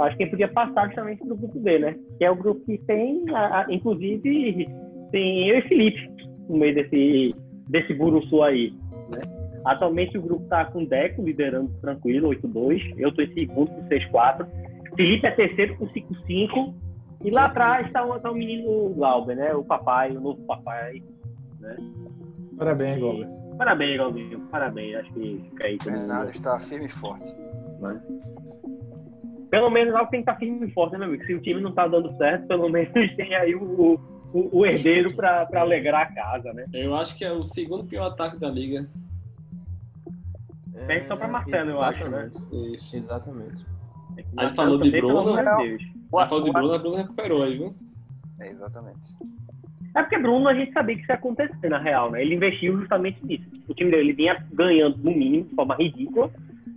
[0.00, 1.96] acho que ele podia passar justamente para o grupo B, né?
[2.18, 4.68] Que é o grupo que tem, a, a, inclusive,
[5.12, 6.10] tem eu e Felipe
[6.48, 7.34] no meio desse,
[7.68, 8.72] desse buruçu aí?
[9.66, 12.94] Atualmente o grupo está com Deco liderando tranquilo, 8-2.
[12.96, 14.46] Eu estou em segundo com 6-4.
[14.94, 16.74] Felipe é terceiro com 5-5.
[17.24, 19.52] E lá atrás está o, tá o menino Glauber, né?
[19.54, 21.02] O papai, o novo papai,
[21.58, 21.76] né?
[22.56, 23.28] Parabéns, Glauber.
[23.58, 24.40] Parabéns, Galvinho.
[24.50, 24.96] Parabéns.
[24.96, 25.78] Acho que fica aí.
[25.84, 27.34] Bernardo está firme e forte.
[27.80, 28.00] Mas...
[29.50, 31.24] Pelo menos algo tem que estar firme e forte, né, meu amigo?
[31.24, 33.98] Se o time não está dando certo, pelo menos tem aí o,
[34.32, 36.66] o, o herdeiro para alegrar a casa, né?
[36.72, 38.88] Eu acho que é o segundo pior ataque da liga.
[40.88, 42.30] É, só para Marcelo, eu acho, né?
[42.72, 42.96] Isso.
[42.96, 43.66] Exatamente.
[44.16, 45.36] É aí falou de Bruno.
[45.36, 47.74] Aí falou de Bruno, a Bruno recuperou aí, viu?
[48.40, 49.14] É, exatamente.
[49.94, 52.22] É porque Bruno a gente sabia que isso ia acontecer na real, né?
[52.22, 53.46] Ele investiu justamente nisso.
[53.66, 56.30] O time dele vinha ganhando no mínimo, de forma ridícula,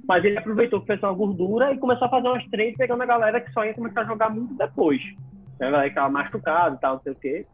[0.08, 3.06] mas ele aproveitou que fez uma gordura e começou a fazer umas trades pegando a
[3.06, 5.02] galera que só ia começar a jogar muito depois.
[5.60, 5.68] Né?
[5.68, 7.46] A galera que tava machucado e tal, não sei o quê.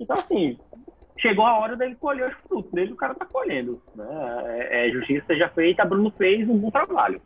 [0.00, 0.58] Então, assim,
[1.20, 3.80] chegou a hora dele colher os frutos dele, o cara tá colhendo.
[3.94, 4.06] Né?
[4.46, 7.20] É, é, justiça seja feita, Bruno fez um bom trabalho.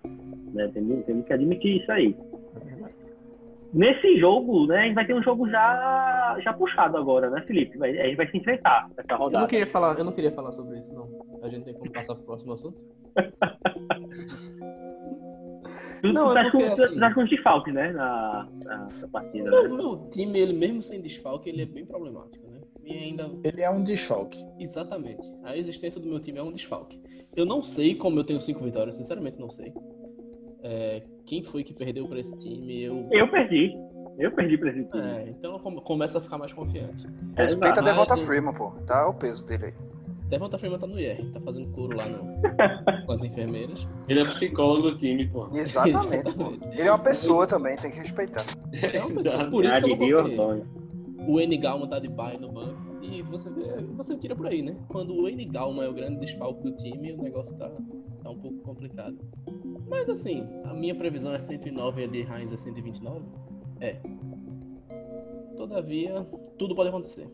[0.53, 0.70] Né?
[0.72, 2.16] Temos, temos que admitir isso aí.
[3.72, 7.76] Nesse jogo, né, a gente vai ter um jogo já, já puxado agora, né, Felipe?
[7.76, 9.38] Vai, a gente vai se enfrentar nessa rodada.
[9.38, 11.09] Eu não queria falar, eu não queria falar sobre isso, não.
[11.42, 12.80] A gente tem como passar pro próximo assunto?
[16.12, 17.92] Não, tu, é porque, tá, assim, tá com desfalque, né?
[17.92, 19.51] Na, na, na partida.
[19.51, 19.57] Né?
[19.57, 22.54] O meu time, ele mesmo sem desfalque, ele é bem problemático, né?
[22.85, 23.30] E ainda...
[23.43, 24.45] Ele é um desfalque.
[24.59, 25.28] Exatamente.
[25.43, 27.01] A existência do meu time é um desfalque.
[27.35, 29.72] Eu não sei como eu tenho cinco vitórias, sinceramente não sei.
[30.62, 32.82] É, quem foi que perdeu para esse time?
[32.82, 33.09] Eu...
[33.11, 33.74] eu perdi.
[34.18, 35.03] Eu perdi pra esse time.
[35.03, 37.07] É, então começa a ficar mais confiante.
[37.37, 38.70] Respeita a Devonta Freeman, pô.
[38.87, 39.74] Tá o peso dele aí.
[40.28, 42.41] Devonta Freeman tá no IR, tá fazendo couro lá no,
[43.07, 43.87] com as enfermeiras.
[44.09, 45.49] Ele é psicólogo do time, pô.
[45.53, 46.55] Exatamente, pô.
[46.72, 48.45] Ele é uma pessoa também, tem que respeitar.
[48.72, 50.66] É uma pessoa, por isso que eu
[51.27, 52.95] O N Galma tá de bye no banco.
[53.03, 53.51] E você,
[53.97, 54.77] você tira por aí, né?
[54.89, 57.70] Quando o N Galma é o grande desfalque do time, o negócio tá,
[58.22, 59.18] tá um pouco complicado.
[59.89, 63.25] Mas assim, a minha previsão é 109 e a de Heinz é 129.
[63.81, 63.97] É.
[65.57, 66.27] Todavia,
[66.59, 67.29] tudo pode acontecer.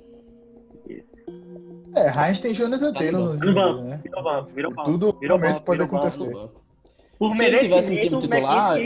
[1.95, 4.01] É, Heinz tem Jonathan tá Taylor no banco, né?
[4.03, 4.91] Virou banco, virou banco.
[4.91, 6.33] Tudo virou banco, pode acontecer.
[7.19, 8.79] Por Se ele tivesse no time titular...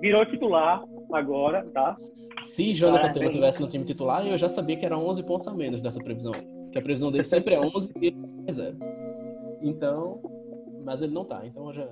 [0.00, 0.84] Virou titular
[1.14, 1.94] agora, tá?
[2.40, 5.48] Se Jonathan ah, Taylor tivesse no time titular, eu já sabia que era 11 pontos
[5.48, 6.32] a menos dessa previsão.
[6.72, 8.14] Que a previsão dele sempre é 11 e
[8.46, 8.76] é 0.
[9.62, 10.20] Então,
[10.84, 11.86] mas ele não tá, então já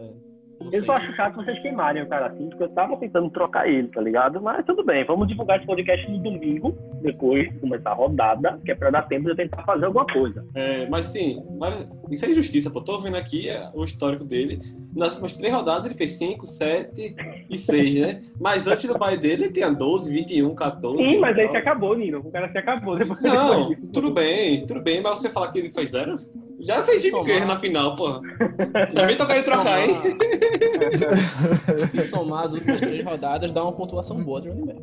[0.73, 3.89] eu só acho chato vocês queimarem o cara assim, porque eu tava tentando trocar ele,
[3.89, 4.41] tá ligado?
[4.41, 8.73] Mas tudo bem, vamos divulgar esse podcast no domingo, depois de começar a rodada, que
[8.73, 10.45] é pra dar tempo de eu tentar fazer alguma coisa.
[10.55, 12.81] É, mas sim, mas isso é injustiça, pô.
[12.81, 14.59] Tô vendo aqui é, o histórico dele.
[14.95, 17.14] Nas últimas três rodadas ele fez 5, 7
[17.49, 18.23] e 6, né?
[18.41, 21.03] Mas antes do pai dele ele tinha 12, 21, 14.
[21.03, 22.21] Sim, mas aí se acabou, Nino.
[22.21, 23.21] O cara se acabou depois.
[23.23, 26.17] Não, tudo bem, tudo bem, mas você falar que ele fez zero?
[26.61, 28.21] Já fez Jimmy Graham na final, porra.
[29.07, 29.95] Vem tocar e trocar, hein?
[31.95, 34.81] Se somar as últimas três rodadas, dá uma pontuação boa de running back.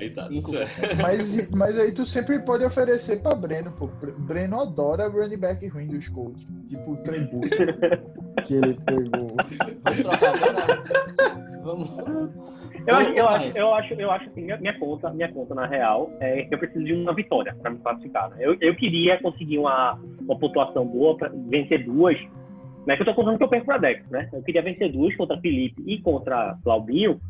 [0.00, 0.32] Exato.
[1.02, 3.88] Mas, mas aí tu sempre pode oferecer pra Breno, pô.
[4.18, 6.46] Breno adora running back ruim dos Colts.
[6.68, 7.40] Tipo o Trembu
[8.46, 9.36] que ele pegou.
[9.84, 10.82] Vamos trocar agora.
[11.62, 11.90] Vamos.
[12.86, 15.66] Eu acho, eu acho, eu acho, eu acho que minha, minha, conta, minha conta, na
[15.66, 18.30] real, é que eu preciso de uma vitória para me classificar.
[18.30, 18.38] Né?
[18.40, 22.18] Eu, eu queria conseguir uma, uma pontuação boa para vencer duas.
[22.86, 22.96] Né?
[22.96, 24.28] Que eu tô contando que eu perco para Dex, né?
[24.32, 27.20] Eu queria vencer duas contra Felipe e contra Claudinho,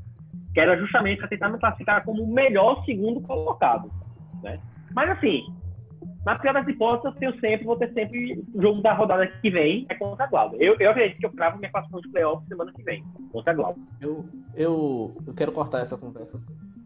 [0.53, 3.91] que era justamente para tentar me classificar como o melhor segundo colocado.
[4.43, 4.59] Né?
[4.93, 5.45] Mas assim,
[6.24, 9.87] na pior das hipóteses, eu sempre, vou ter sempre o jogo da rodada que vem
[9.89, 10.59] é contra a Glauber.
[10.61, 13.03] Eu, eu acredito que eu cravo minha classificação de playoff semana que vem,
[13.33, 13.81] contra a Glauber.
[14.01, 14.24] Eu,
[14.55, 16.37] eu, eu quero cortar essa conversa.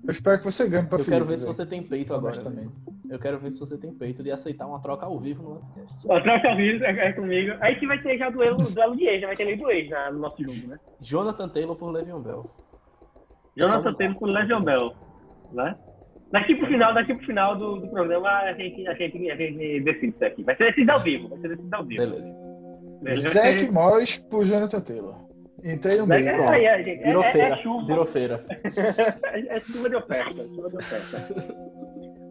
[0.05, 2.41] Eu espero que você ganhe pra Eu quero ver se você tem peito agora.
[2.41, 2.71] também.
[3.11, 6.07] Eu quero ver se você tem peito de aceitar uma troca ao vivo no podcast.
[6.07, 7.57] Uma troca ao vivo é, é comigo.
[7.61, 9.91] Aí que vai ter já duelo, duelo de ex, já vai ter lei do ex
[10.13, 10.79] no nosso jogo, né?
[11.01, 12.51] Jonathan Taylor por Le'Veon Bell.
[13.57, 14.93] Jonathan Taylor por Le'Veon Bell,
[15.53, 15.77] né?
[16.33, 19.81] Daqui pro final, daqui pro final do, do programa, a gente, a, gente, a gente
[19.81, 20.43] decide isso aqui.
[20.43, 21.29] Vai ser decidido ao vivo.
[21.29, 22.03] Vai ser decidido ao vivo.
[22.03, 22.35] Beleza.
[23.03, 23.31] Beleza.
[23.31, 25.15] Zac Moss pro Jonathan Taylor.
[25.63, 26.29] Entrei no meio.
[26.29, 27.55] É, é, gente, Virou é, feira.
[27.55, 27.87] É chuva.
[27.87, 28.45] Virou feira.
[29.49, 30.45] é, chuva de oferta.
[30.49, 31.35] Chuva de oferta.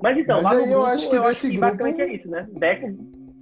[0.01, 1.61] Mas então, Mas lá no grupo, eu acho que, eu acho que grupo...
[1.61, 2.47] basicamente é isso, né?
[2.51, 2.87] Deco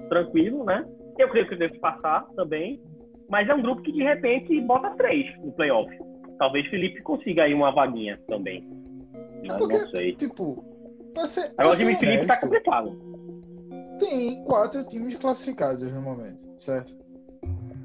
[0.10, 0.86] tranquilo, né?
[1.18, 2.80] Eu creio que deve passar também.
[3.30, 5.90] Mas é um grupo que de repente bota três no playoff.
[6.42, 8.68] Talvez Felipe consiga aí uma vaguinha também.
[9.44, 10.16] É porque, não sei.
[10.16, 10.66] Tipo,
[11.14, 13.00] pra ser, Agora o time Felipe tá complicado.
[14.00, 16.98] Tem quatro times classificados no momento, certo?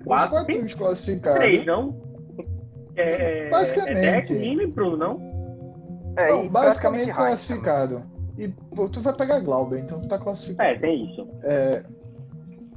[0.07, 1.39] Quatro, quatro times classificados.
[1.39, 2.01] Três, não?
[2.97, 3.99] É, basicamente.
[3.99, 6.15] É Deck, Nino e Bruno, não?
[6.19, 8.03] É, não, basicamente classificado.
[8.39, 10.67] E pô, tu vai pegar Glauber, então tu tá classificado.
[10.67, 11.29] É, tem isso.
[11.43, 11.85] É,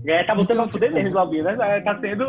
[0.06, 1.82] é, tá botando então, pra fuder tipo, mesmo, Glauber, né?
[1.82, 2.24] Tá sendo.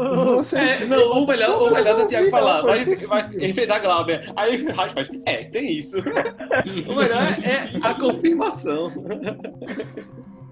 [0.57, 4.33] É, não, o melhor, o melhor do Thiago falar, vai, vai enfrentar Glauber.
[4.37, 5.99] Aí o Raj faz, é, tem isso.
[6.89, 8.91] o melhor é a confirmação.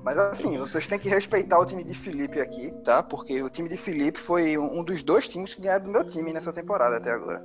[0.04, 3.02] Mas assim, vocês têm que respeitar o time de Felipe aqui, tá?
[3.02, 6.32] Porque o time de Felipe foi um dos dois times que ganharam do meu time
[6.32, 7.42] nessa temporada até agora.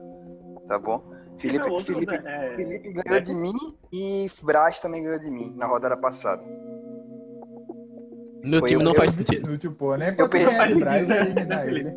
[0.67, 1.03] Tá bom?
[1.38, 2.55] Felipe, outro, Felipe, é...
[2.55, 3.19] Felipe ganhou é...
[3.19, 3.53] de mim
[3.91, 6.43] e Braz também ganhou de mim na rodada passada.
[8.44, 9.48] Meu Foi time eu, não faz sentido.
[9.48, 10.14] Inútil, pô, né?
[10.18, 11.96] Eu ganhar de Braz e eliminar ele.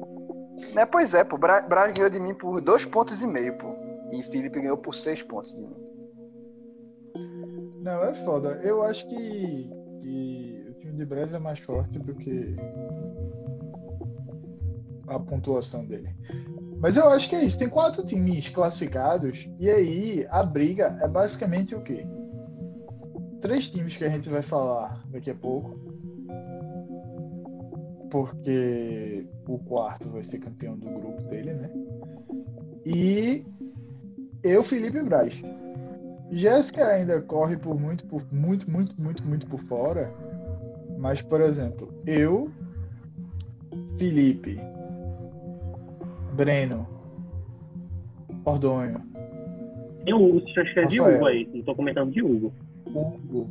[0.76, 1.36] É, pois é, pô.
[1.36, 3.74] Braz, Braz ganhou de mim por dois pontos e meio, pô.
[4.12, 5.76] E Felipe ganhou por seis pontos de mim.
[7.82, 8.60] Não, é foda.
[8.62, 9.70] Eu acho que,
[10.02, 12.54] que o time de Braz é mais forte do que
[15.08, 16.14] a pontuação dele.
[16.78, 17.58] Mas eu acho que é isso.
[17.58, 22.06] Tem quatro times classificados e aí a briga é basicamente o quê?
[23.40, 25.85] Três times que a gente vai falar daqui a pouco
[28.10, 31.70] porque o quarto vai ser campeão do grupo dele, né?
[32.84, 33.44] E
[34.42, 35.42] eu, Felipe Braz.
[36.30, 40.12] Jéssica ainda corre por muito, por muito, muito, muito, muito por fora.
[40.98, 42.50] Mas, por exemplo, eu,
[43.98, 44.58] Felipe,
[46.34, 46.86] Breno,
[48.44, 49.00] Ordonho.
[50.04, 51.48] Tem o Hugo, acho que é de Hugo aí.
[51.52, 52.52] Não tô comentando de Hugo.
[52.86, 53.48] Hugo.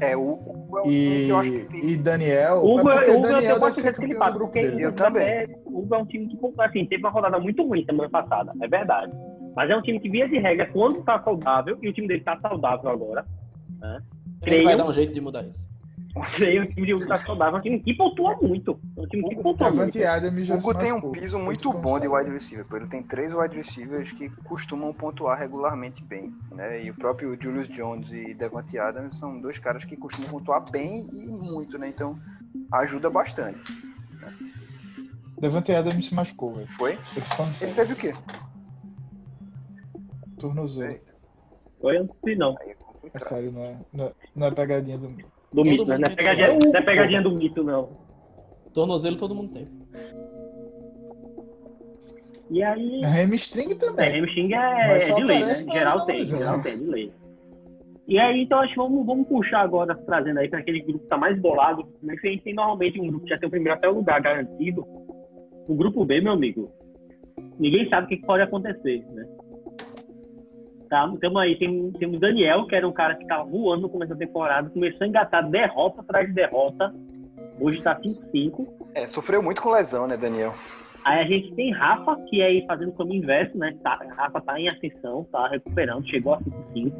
[0.00, 1.76] É, o Hugo é um e, que eu acho que...
[1.76, 2.64] e Daniel.
[2.64, 5.22] Hugo, é Hugo Daniel eu tenho certeza que ele porque eu também.
[5.22, 8.68] É, Hugo é um time que, assim, teve uma rodada muito ruim semana passada, é
[8.68, 9.12] verdade.
[9.54, 12.22] Mas é um time que, via de regra, quando tá saudável, e o time dele
[12.22, 13.26] tá saudável agora,
[13.78, 14.00] né?
[14.46, 15.68] Ele vai dar um jeito de mudar isso.
[16.34, 18.80] Creio que o time de Hugo tá saudável, é um time que pontua muito.
[18.96, 19.96] É um time que pontua muito.
[19.96, 22.66] O Hugo tem um piso muito bom de wide receiver.
[22.72, 26.34] Ele tem três wide receivers que costumam pontuar regularmente bem.
[26.50, 26.84] Né?
[26.84, 31.06] E o próprio Julius Jones e Devante Adams são dois caras que costumam pontuar bem
[31.12, 31.88] e muito, né?
[31.88, 32.18] Então
[32.72, 33.62] ajuda bastante.
[35.38, 36.68] Devante Adams se machucou, velho.
[36.76, 36.98] Foi?
[37.60, 38.14] Ele teve o quê?
[40.38, 40.98] Tornozelo.
[41.80, 41.98] Foi?
[41.98, 42.56] Eu não sei não.
[43.14, 45.08] É sério, não é, não é, não é pegadinha do
[45.52, 45.98] do mito, né?
[45.98, 47.90] Não é pegadinha, não é pegadinha do mito, não.
[48.72, 49.68] Tornozelo todo mundo tem.
[52.50, 53.00] E aí.
[53.04, 54.06] Hamstring também.
[54.06, 55.54] É, hamstring é, é de lei, né?
[55.54, 57.12] Geral tem, geral tem, de lei.
[58.08, 61.08] E aí, então, acho que vamos, vamos puxar agora, trazendo aí para aquele grupo que
[61.08, 61.86] tá mais bolado.
[62.02, 62.16] Né?
[62.16, 64.20] Que a gente tem normalmente um grupo que já tem o primeiro até o lugar
[64.20, 64.84] garantido.
[65.68, 66.72] O grupo B, meu amigo,
[67.56, 69.28] ninguém sabe o que pode acontecer, né?
[70.90, 74.12] Tá, temos aí, tem, temos Daniel, que era um cara que estava voando no começo
[74.12, 76.92] da temporada, começou a engatar derrota atrás de derrota.
[77.60, 78.66] Hoje está 5-5.
[78.96, 80.52] É, sofreu muito com lesão, né, Daniel?
[81.04, 83.72] Aí a gente tem Rafa, que é aí fazendo o caminho inverso, né?
[83.84, 86.92] Tá, Rafa tá em ascensão, tá recuperando, chegou a 5-5.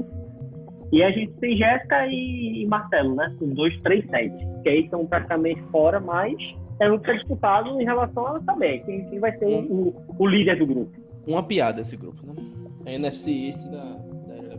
[0.93, 3.35] E a gente tem Jéssica e Marcelo, né?
[3.41, 4.63] Com 2-3-7.
[4.63, 6.37] Que aí estão praticamente fora, mas
[6.79, 10.67] é muito disputado em relação a saber quem, quem vai ser o, o líder do
[10.67, 10.93] grupo.
[11.27, 12.60] Uma piada esse grupo, né?
[12.91, 14.59] A NFC East da, da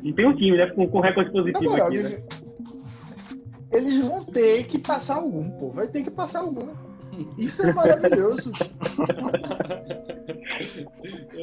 [0.00, 0.68] Não tem um time, né?
[0.68, 2.22] Com, com recorde positivo moral, aqui, né?
[3.72, 5.70] Eles vão ter que passar algum, pô.
[5.70, 6.68] Vai ter que passar algum.
[7.36, 8.52] Isso é maravilhoso.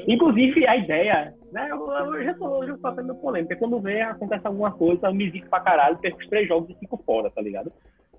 [0.08, 1.70] Inclusive, a ideia, né?
[1.70, 3.58] Eu, eu já tô, já tô fazendo polêmica.
[3.58, 6.76] Quando vê, acontece alguma coisa, eu me zico pra caralho, perco os três jogos e
[6.76, 7.74] fico fora, tá ligado?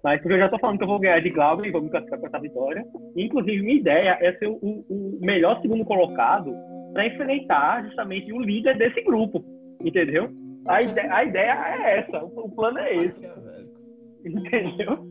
[0.05, 1.89] Mas porque eu já tô falando que eu vou ganhar de Glauber e vou me
[1.89, 2.85] classificar com essa vitória.
[3.17, 6.55] Inclusive, minha ideia é ser o, o melhor segundo colocado
[6.93, 9.43] para enfrentar justamente o líder desse grupo.
[9.83, 10.31] Entendeu?
[10.69, 13.27] A, ide a ideia é essa, o, plano é esse.
[14.27, 15.07] Entendeu?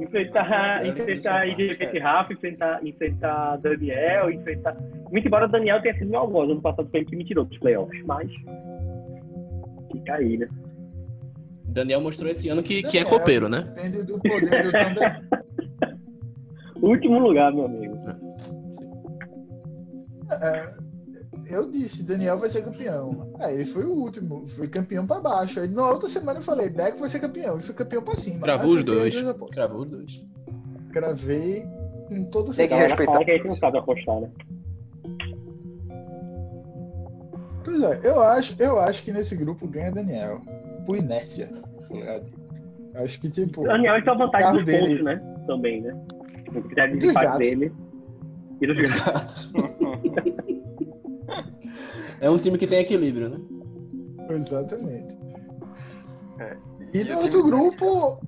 [0.00, 4.76] Enfrentar, enfrentar repente Rafa, enfrentar, enfrentar Daniel, enfrentar.
[5.10, 7.44] Muito embora o Daniel tenha sido meu algoz, ano passado foi ele que me tirou
[7.44, 8.30] dos playoffs, mas.
[9.92, 10.48] Fica aí, né?
[11.74, 13.62] Daniel mostrou esse ano que, Daniel, que é copeiro, né?
[13.74, 15.28] Depende do poder do Thunder.
[16.80, 17.98] Último lugar, meu amigo.
[20.30, 20.74] É, é,
[21.46, 23.32] eu disse, Daniel vai ser campeão.
[23.40, 25.58] Aí ele foi o último, foi campeão para baixo.
[25.58, 27.56] Aí na outra semana eu falei, Deco vai ser campeão.
[27.56, 28.40] E foi campeão para cima.
[28.40, 29.14] Gravou os dois.
[29.50, 30.24] Gravou os dois.
[30.90, 31.66] Gravei
[32.08, 33.24] em toda Tem que respeitar.
[33.24, 34.30] que a gente não sabe apostar, né?
[37.64, 40.40] Pois é, eu acho, eu acho que nesse grupo ganha Daniel
[40.84, 41.48] por inércia.
[41.48, 43.62] Tá Acho que, tipo.
[43.62, 44.80] O Daniel tem a vantagem dos dele...
[44.80, 45.44] pontos, né?
[45.46, 46.06] Também, né?
[46.54, 47.72] O critério de empate dele.
[48.60, 49.52] E dos gatos.
[52.20, 53.40] é um time que tem equilíbrio, né?
[54.30, 55.14] Exatamente.
[56.38, 56.56] É.
[56.92, 58.20] E, e no outro grupo.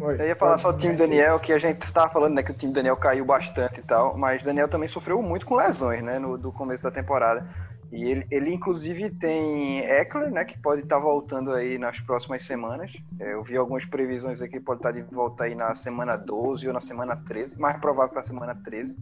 [0.00, 2.50] Oi, eu ia falar só do time Daniel, que a gente tava falando, né, que
[2.50, 6.18] o time Daniel caiu bastante e tal, mas Daniel também sofreu muito com lesões, né,
[6.18, 7.48] no do começo da temporada.
[7.94, 12.42] E ele, ele inclusive tem Eckler, né, que pode estar tá voltando aí nas próximas
[12.42, 12.92] semanas.
[13.20, 16.66] É, eu vi algumas previsões aqui, pode estar tá de volta aí na semana 12
[16.66, 18.96] ou na semana 13, mais provável para a semana 13,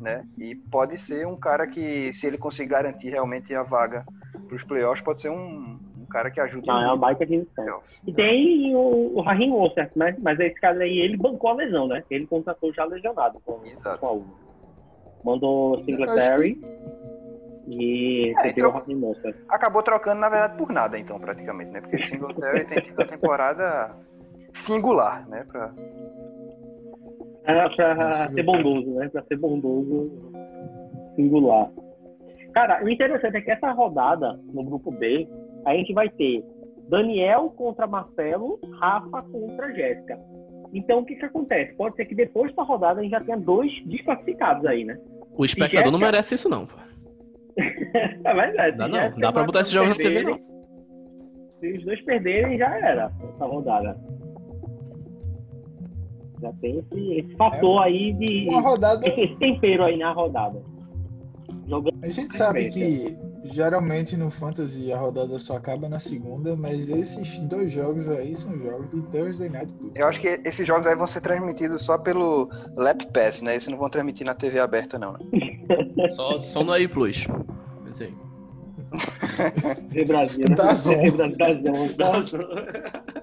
[0.00, 0.26] né?
[0.36, 4.04] E pode ser um cara que, se ele conseguir garantir realmente a vaga
[4.48, 6.66] para os playoffs, pode ser um, um cara que ajuda.
[6.66, 7.46] Não, é uma baita de
[8.04, 10.16] E tem o, o Raheem Wolfer, né?
[10.18, 12.02] Mas esse cara aí, ele bancou a lesão, né?
[12.10, 14.00] Ele contratou já lesionado com, Exato.
[14.00, 14.24] com a U.
[15.24, 16.60] Mandou Singletary.
[17.66, 18.84] E é, troca...
[19.48, 21.80] Acabou trocando, na verdade, por nada, então, praticamente, né?
[21.80, 23.96] Porque Singletary tem tido a temporada
[24.52, 25.44] singular, né?
[25.50, 25.72] Pra...
[27.44, 29.08] É, pra ser bondoso, né?
[29.08, 30.32] Pra ser bondoso,
[31.16, 31.70] singular.
[32.52, 35.28] Cara, o interessante é que essa rodada, no grupo B,
[35.64, 36.44] a gente vai ter
[36.88, 40.18] Daniel contra Marcelo, Rafa contra Jéssica.
[40.72, 41.74] Então, o que que acontece?
[41.74, 44.98] Pode ser que depois da rodada a gente já tenha dois desclassificados aí, né?
[45.36, 45.90] O espectador Jéssica...
[45.90, 46.76] não merece isso, não, pô.
[48.24, 48.76] é verdade.
[48.76, 50.38] Dá não, dá pra botar esse jogo na TV, não.
[51.60, 53.98] Se os dois perderem, já era essa rodada.
[56.42, 58.48] Já tem esse, esse fator é, aí de.
[58.48, 59.08] Uma rodada...
[59.08, 60.62] Esse tempero aí na rodada.
[61.66, 66.88] Jogando a gente sabe que geralmente no Fantasy a rodada só acaba na segunda, mas
[66.88, 69.92] esses dois jogos aí são jogos de Thursday Night Football.
[69.94, 73.56] Eu acho que esses jogos aí vão ser transmitidos só pelo Lap Pass, né?
[73.56, 75.20] Esses não vão transmitir na TV aberta, não, né?
[76.10, 77.26] Só, só no aí Plus.
[77.94, 78.14] Esse aí.
[80.04, 80.46] Brasil?
[80.56, 81.28] Da zona.
[81.96, 82.48] Da zona.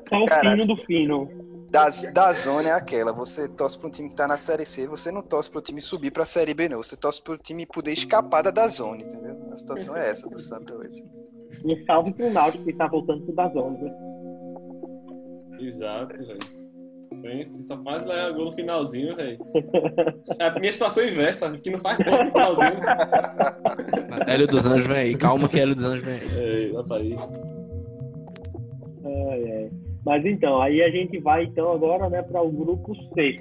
[0.10, 1.30] Só o fino do fino.
[1.70, 4.90] Da, da zona é aquela, você torce para um time que tá na Série C,
[4.90, 6.84] você não torce para o time subir para a Série B, não.
[6.84, 9.38] Você torce para o time poder escapar da zona, entendeu?
[9.54, 11.02] A situação é essa do Santa hoje.
[11.64, 13.94] Um salve pro Náutico que tá voltando pro da zona, né?
[15.62, 16.61] Exato, velho.
[17.22, 19.38] Você só faz lá gol no finalzinho, velho.
[20.40, 22.82] É a minha situação inversa, que não faz gol no finalzinho.
[24.28, 25.16] Hélio dos Anjos vem aí.
[25.16, 26.72] Calma que Hélio dos Anjos vem aí.
[26.76, 27.16] É, vai aí.
[29.04, 29.72] Ai, ai.
[30.06, 33.40] Mas então, aí a gente vai então agora, né, para o grupo C,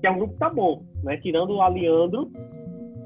[0.00, 1.16] que é um grupo que tá bom, né?
[1.18, 2.30] Tirando o Aliandro,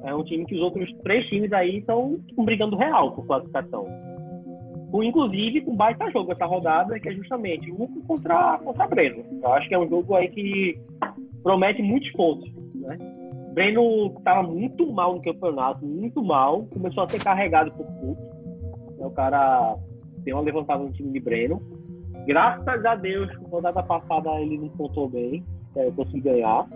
[0.05, 3.85] é um time que os outros três times aí estão brigando real por classificação.
[4.95, 9.25] Com, inclusive com baita jogo essa rodada, que é justamente o contra, contra Breno.
[9.43, 10.79] Eu acho que é um jogo aí que
[11.43, 12.97] promete muitos pontos, né?
[13.53, 18.19] Breno estava muito mal no campeonato, muito mal, começou a ser carregado por Cook.
[19.01, 19.77] O cara
[20.19, 21.61] deu uma levantada no time de Breno.
[22.25, 25.43] Graças a Deus, na rodada passada ele não pontou bem,
[25.75, 26.69] é, conseguiu ganhar.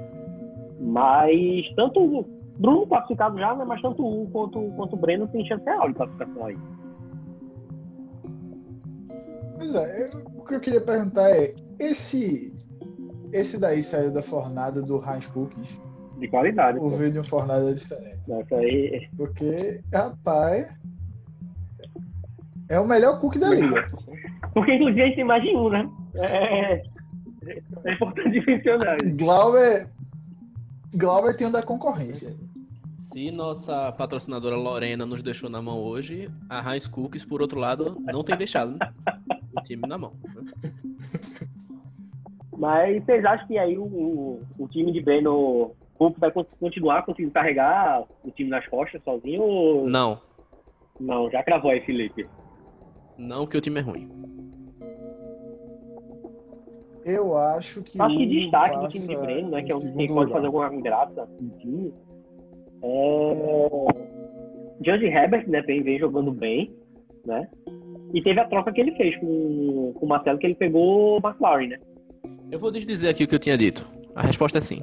[0.80, 2.24] Mas tanto o
[2.58, 3.64] Bruno classificado já, né?
[3.64, 6.56] Mas tanto um quanto, quanto o Breno tem chance real de classificação aí.
[9.58, 12.52] Pois é, eu, o que eu queria perguntar é, esse
[13.32, 15.68] esse daí saiu da fornada do Heinz Cookies?
[16.18, 16.78] De qualidade.
[16.78, 18.18] Ou veio de uma fornada diferente?
[18.28, 19.08] Essa aí...
[19.16, 20.74] Porque, rapaz,
[22.68, 23.86] é o melhor cookie da liga.
[24.52, 25.88] Porque inclusive a gente tem mais de um, né?
[26.14, 26.82] É,
[27.84, 28.96] é importante mencionar.
[29.16, 29.88] Glauber,
[30.94, 32.34] Glauber tem um da concorrência.
[32.98, 37.96] Se nossa patrocinadora Lorena nos deixou na mão hoje, a Heinz Cookies, por outro lado,
[38.00, 38.78] não tem deixado né?
[39.58, 40.12] O time na mão.
[40.34, 40.72] Né?
[42.56, 45.72] Mas vocês acham que aí o, o time de Breno
[46.18, 49.42] vai continuar conseguindo carregar o time nas costas sozinho?
[49.42, 49.88] Ou...
[49.88, 50.20] Não.
[50.98, 52.28] Não, já cravou aí, Felipe.
[53.16, 54.08] Não que o time é ruim.
[57.04, 58.00] Eu acho que.
[58.00, 59.62] Acho que destaque do time de Breno, né?
[59.62, 61.94] Que é um quem pode fazer alguma graça no time.
[62.82, 63.36] É...
[64.84, 65.62] Judge Herbert, né?
[65.62, 66.76] Vem, vem jogando bem,
[67.24, 67.48] né?
[68.12, 71.26] E teve a troca que ele fez com, com o Marcelo, que ele pegou o
[71.26, 71.78] McLaren, né?
[72.50, 73.86] Eu vou dizer aqui o que eu tinha dito.
[74.14, 74.82] A resposta é sim.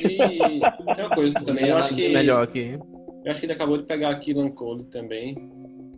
[0.00, 2.08] E tem uma coisa também, eu acho que.
[2.08, 2.78] Melhor aqui.
[3.24, 5.34] Eu acho que ele acabou de pegar aqui no Code também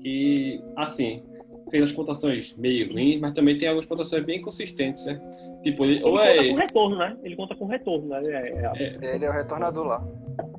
[0.00, 1.22] que, assim,
[1.70, 5.20] fez as pontuações meio ruins, mas também tem algumas pontuações bem consistentes, né?
[5.62, 6.48] Tipo, ele, ele ou conta é...
[6.48, 7.16] com retorno, né?
[7.22, 8.22] Ele conta com retorno, né?
[8.24, 8.96] É, é...
[9.02, 10.09] é ele é o retornador lá.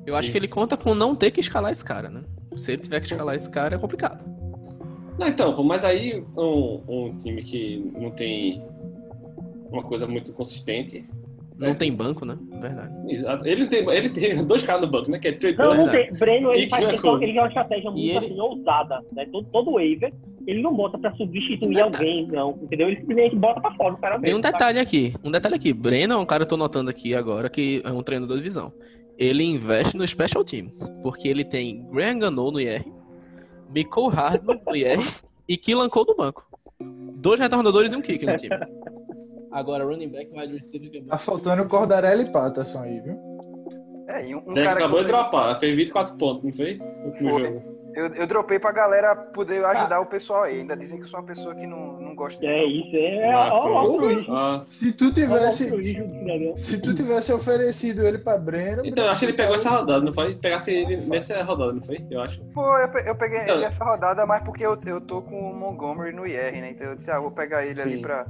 [0.06, 0.32] Eu acho Isso.
[0.32, 2.22] que ele conta com não ter que escalar esse cara, né?
[2.56, 4.24] Se ele tiver que escalar esse cara, é complicado.
[5.20, 8.64] Não, então, mas aí um, um time que não tem
[9.70, 11.04] uma coisa muito consistente,
[11.58, 12.38] não tem banco, né?
[12.58, 12.94] Verdade.
[13.06, 13.46] Exato.
[13.46, 15.18] Ele tem, ele tem dois caras no banco, né?
[15.18, 16.10] Que é Trey Não, não tem.
[16.14, 18.16] Breno, ele faz questão, ele é uma estratégia muito ele...
[18.16, 19.26] assim, ousada, né?
[19.30, 20.10] Todo, todo waiver,
[20.46, 22.58] ele não bota pra substituir um alguém, não.
[22.62, 22.88] Entendeu?
[22.88, 24.82] Ele simplesmente bota pra fora o cara Tem um detalhe tá?
[24.82, 25.14] aqui.
[25.22, 25.72] Um detalhe aqui.
[25.74, 28.42] Breno é um cara que eu tô notando aqui agora, que é um treinador de
[28.42, 28.72] divisão.
[29.18, 30.90] Ele investe no Special Teams.
[31.02, 32.82] Porque ele tem Graham Gano no IR,
[33.72, 34.98] Michael Hardman no IR
[35.48, 36.46] e Killan Cole no banco.
[36.80, 38.56] Dois retornadores e um kick no time.
[39.52, 41.04] Agora, running back, wide receiver...
[41.06, 43.18] Tá faltando Cordarelli e Patterson aí, viu?
[44.06, 46.78] É, e um, um cara acabou de dropar, fez 24 pontos, não fez?
[46.78, 47.69] No jogo.
[47.94, 50.00] Eu, eu dropei pra galera poder ajudar ah.
[50.00, 50.60] o pessoal aí.
[50.60, 52.46] Ainda dizem que eu sou uma pessoa que não, não gosta de.
[52.46, 53.32] É, isso é.
[53.32, 54.62] Ah, ó, ah.
[54.64, 55.70] Se tu tivesse.
[56.56, 58.82] Se tu tivesse oferecido ele pra Breno.
[58.84, 60.34] Então, eu acho que ele pegou essa rodada, não foi?
[60.34, 62.06] Pegasse ele nessa rodada, não foi?
[62.10, 62.44] Eu acho.
[62.52, 65.54] Foi, eu, eu peguei então, ele nessa rodada, mas porque eu, eu tô com o
[65.54, 66.70] Montgomery no IR, né?
[66.70, 67.88] Então eu disse, ah, vou pegar ele Sim.
[67.88, 68.26] ali pra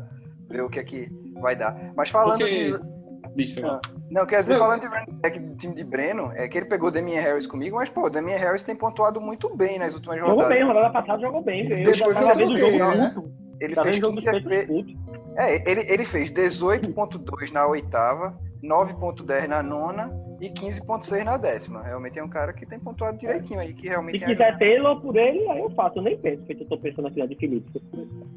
[0.49, 1.09] ver o que é que
[1.41, 1.93] vai dar.
[1.97, 2.73] Mas falando Porque...
[2.73, 3.00] de.
[3.35, 4.61] Deixa eu Não, quer dizer, não.
[4.61, 7.47] falando de running back do time de Breno, é que ele pegou o Damian Harris
[7.47, 10.59] comigo, mas, pô, o Damian Harris tem pontuado muito bem nas últimas jogou rodadas.
[10.59, 11.67] Jogou bem, rodada passada jogou bem.
[11.67, 13.15] Depois eu já vendo o jogo né?
[13.61, 14.99] Ele tá fez 15 fe...
[15.37, 20.11] É, ele, ele fez 18.2 na oitava, 9.10 na nona
[20.41, 21.83] e 15.6 na décima.
[21.83, 24.19] Realmente é um cara que tem pontuado direitinho aí, que realmente...
[24.19, 25.99] Se quiser Taylor por ele, aí eu faço.
[25.99, 27.71] Eu nem penso, porque eu tô pensando na cidade de Felipe.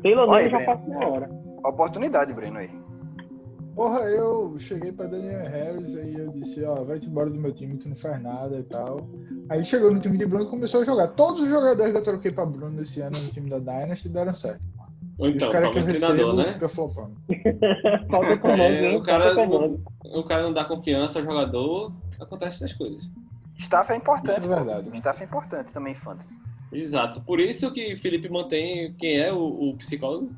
[0.03, 1.29] Taylor nele já faço na hora.
[1.63, 2.69] Oportunidade, Breno, aí.
[3.75, 7.77] Porra, eu cheguei pra Daniel Harris aí eu disse, ó, vai-te embora do meu time,
[7.77, 9.07] tu não faz nada e tal.
[9.49, 11.07] Aí chegou no time de Bruno e começou a jogar.
[11.09, 14.33] Todos os jogadores que eu troquei pra Bruno esse ano no time da Dynasty deram
[14.33, 14.61] certo.
[15.17, 16.45] Ou então, o cara que eu treinador, né?
[16.45, 17.15] Fica flopando.
[18.09, 19.79] Falta comando, é, o, cara, o,
[20.19, 23.09] o, cara não dá confiança ao jogador, acontece essas coisas.
[23.57, 24.39] Staff é importante.
[24.39, 24.89] Isso é verdade.
[24.89, 24.95] Né?
[24.95, 26.35] Staff é importante também, fantasy.
[26.71, 27.21] Exato.
[27.21, 30.31] Por isso que Felipe mantém quem é o, o psicólogo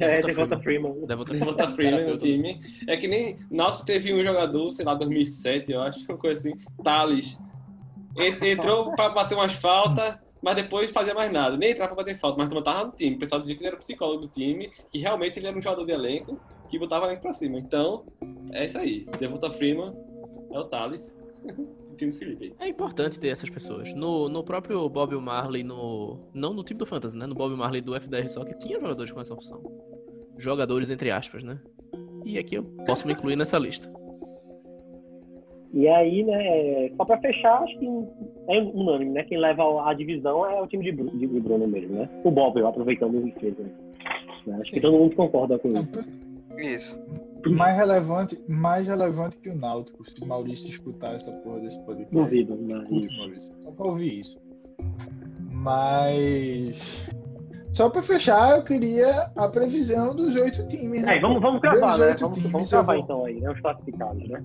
[0.00, 1.06] é, Devonta Freeman.
[1.06, 2.60] Devonta Freeman no time.
[2.86, 6.58] É que nem Náutico teve um jogador, sei lá, 2007, eu acho, uma coisa assim,
[6.82, 7.38] Thales,
[8.16, 11.56] entrou para bater umas faltas, mas depois fazia mais nada.
[11.56, 13.16] Nem entrava para bater falta, mas não tava no time.
[13.16, 15.60] O pessoal dizia que ele era o psicólogo do time, que realmente ele era um
[15.60, 17.58] jogador de elenco que botava elenco para cima.
[17.58, 18.06] Então,
[18.52, 19.06] é isso aí.
[19.18, 19.94] Devonta Freeman
[20.52, 21.14] é o Thales.
[22.00, 22.54] time do Felipe.
[22.58, 23.92] É importante ter essas pessoas.
[23.94, 27.26] No, no próprio Bob Marley, no, não no time do Fantasy, né?
[27.26, 29.62] No Bob Marley do FDR só que tinha jogadores com essa opção.
[30.38, 31.60] Jogadores entre aspas, né?
[32.24, 33.90] E aqui eu posso me incluir nessa lista.
[35.72, 37.86] E aí, né, só pra fechar, acho que
[38.48, 39.22] é unânime, né?
[39.22, 42.08] Quem leva a divisão é o time de, Bruno, de Bruno mesmo, né?
[42.24, 43.62] O Bob, aproveitando o defesa.
[44.46, 44.56] Né?
[44.60, 44.76] Acho Sim.
[44.76, 45.88] que todo mundo concorda com isso.
[46.58, 46.98] Isso.
[47.48, 52.14] Mais relevante, mais relevante que o Náutico, se o Maurício escutar essa porra desse podcast.
[52.14, 53.16] Duvido, mas...
[53.16, 54.38] Maurício, só pra ouvir isso.
[55.50, 57.08] Mas...
[57.72, 61.02] Só para fechar, eu queria a previsão dos oito times.
[61.02, 61.16] Né?
[61.16, 62.16] É, vamos, vamos gravar, né?
[62.18, 63.02] Vamos, times, vamos gravar vou...
[63.02, 63.50] então aí, né?
[63.50, 64.42] Os classificados, né?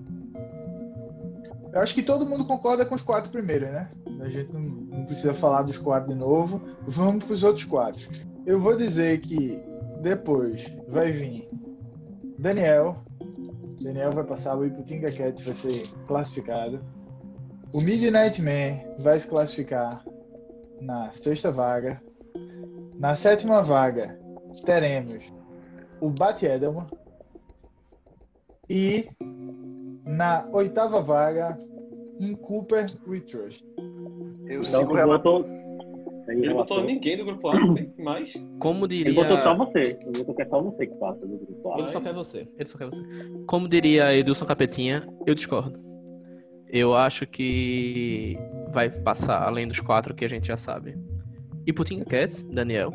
[1.72, 3.88] Eu acho que todo mundo concorda com os quatro primeiros, né?
[4.20, 6.62] A gente não, não precisa falar dos quatro de novo.
[6.86, 8.08] Vamos para os outros quatro.
[8.46, 9.60] Eu vou dizer que
[10.00, 11.48] depois vai vir
[12.46, 12.96] Daniel.
[13.82, 16.80] Daniel vai passar, o Iputinga Cat vai ser classificado.
[17.72, 20.04] O Midnight Man vai se classificar
[20.80, 22.00] na sexta vaga.
[22.94, 24.16] Na sétima vaga,
[24.64, 25.32] teremos
[26.00, 26.86] o Bat Edelman.
[28.70, 29.08] E
[30.04, 31.56] na oitava vaga,
[32.20, 33.66] em Cooper We Trust.
[34.46, 35.44] Eu então, sigo botou...
[36.28, 37.54] Ele não botou ninguém do grupo A,
[37.98, 38.34] mais.
[38.58, 39.08] Como diria.
[39.08, 39.98] Ele botou só você.
[40.00, 41.78] Ele botou que é só você que passa do grupo A.
[41.78, 42.48] Ele só quer você.
[42.58, 43.02] Ele só quer você.
[43.46, 45.78] Como diria Edilson Capetinha, eu discordo.
[46.68, 48.36] Eu acho que
[48.72, 50.98] vai passar além dos quatro que a gente já sabe.
[51.66, 52.90] Iputinga Cats, Daniel.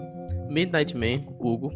[0.50, 1.72] Midnight Man, Hugo.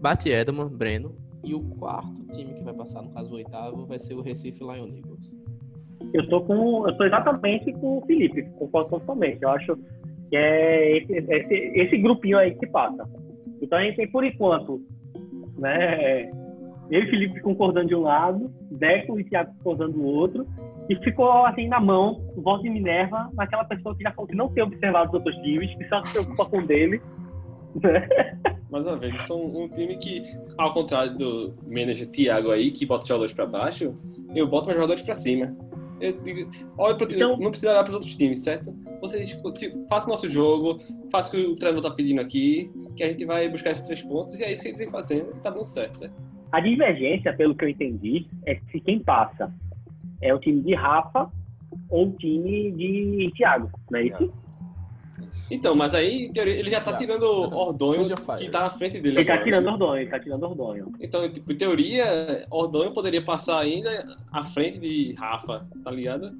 [0.00, 1.14] Bate Edelman, Breno.
[1.44, 4.58] E o quarto time que vai passar, no caso o oitavo, vai ser o Recife
[4.58, 5.32] Lion Eagles.
[6.12, 6.86] Eu estou com.
[6.86, 9.42] Eu tô exatamente com o Felipe, concordo totalmente.
[9.42, 9.78] Eu acho
[10.30, 13.08] que é esse, esse, esse, grupinho aí que passa.
[13.60, 14.80] Então a gente tem por enquanto,
[15.58, 16.30] né?
[16.90, 20.46] Eu e Felipe concordando de um lado, Deco e Thiago concordando do outro,
[20.88, 24.36] e ficou assim na mão, o voto de Minerva, naquela pessoa que já falou que
[24.36, 27.00] não tem observado os outros times, que só se preocupa com dele.
[28.70, 30.22] Mais uma vez, são um time que,
[30.56, 33.96] ao contrário do manager Thiago aí, que bota jogadores para baixo,
[34.34, 35.56] eu boto meus jogadores para cima.
[36.00, 38.74] Eu digo, olha time, então, não precisa olhar para os outros times, certo?
[39.00, 39.32] Vocês
[39.88, 40.80] façam o nosso jogo,
[41.10, 44.02] faça o que o treinador tá pedindo aqui, que a gente vai buscar esses três
[44.02, 46.14] pontos, e é isso que a gente vem fazendo, e tá dando certo, certo?
[46.52, 49.52] A divergência, pelo que eu entendi, é se quem passa
[50.20, 51.30] é o time de Rafa
[51.88, 54.32] ou o time de Thiago, não é isso?
[55.50, 58.04] Então, mas aí ele já tá já, tirando Ordonho,
[58.38, 59.18] que tá na frente dele.
[59.18, 59.38] Ele tá agora.
[59.38, 60.92] tá tirando Ordonho, ele tá tirando Ordonho.
[61.00, 66.36] Então, tipo, em teoria, Ordonho poderia passar ainda à frente de Rafa, tá ligado?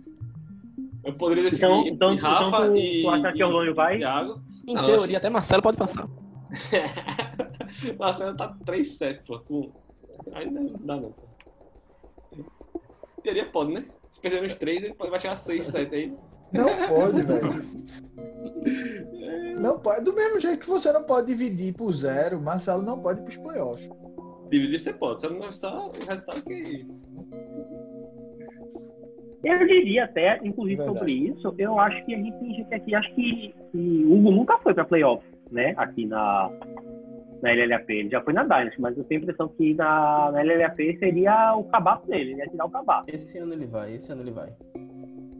[1.05, 3.03] Eu poderia decidir então, então, Rafa então tu, e.
[3.03, 3.99] Tu acha que Ordonho vai?
[3.99, 4.43] Thiago.
[4.67, 5.17] Em Não, teoria, acho...
[5.17, 6.09] até Marcelo pode passar.
[7.99, 9.39] Marcelo tá 3-7, pô.
[9.39, 9.73] Com...
[10.33, 11.23] Aí não dá, não, pô.
[13.19, 13.85] Em teoria pode, né?
[14.11, 16.13] Se perder os 3, ele vai chegar a 6, 7 aí.
[16.53, 17.77] Não pode, velho.
[19.61, 20.05] Não pode.
[20.05, 23.37] Do mesmo jeito que você não pode dividir por zero, Marcelo não pode ir pros
[23.37, 23.89] playoffs.
[24.51, 26.87] Dividir você pode, só não só o resultado que.
[29.45, 30.99] Eu diria até, inclusive Verdade.
[30.99, 34.31] sobre isso, eu acho que a gente tem gente aqui, acho que, que o Hugo
[34.33, 35.73] nunca foi para playoff, né?
[35.77, 36.51] Aqui na,
[37.43, 37.89] na LLAP.
[37.91, 41.55] Ele já foi na Dynasty, mas eu tenho a impressão que na, na LLAP seria
[41.55, 43.05] o cabaço dele, ele ia tirar o cabaço.
[43.09, 44.53] Esse ano ele vai, esse ano ele vai.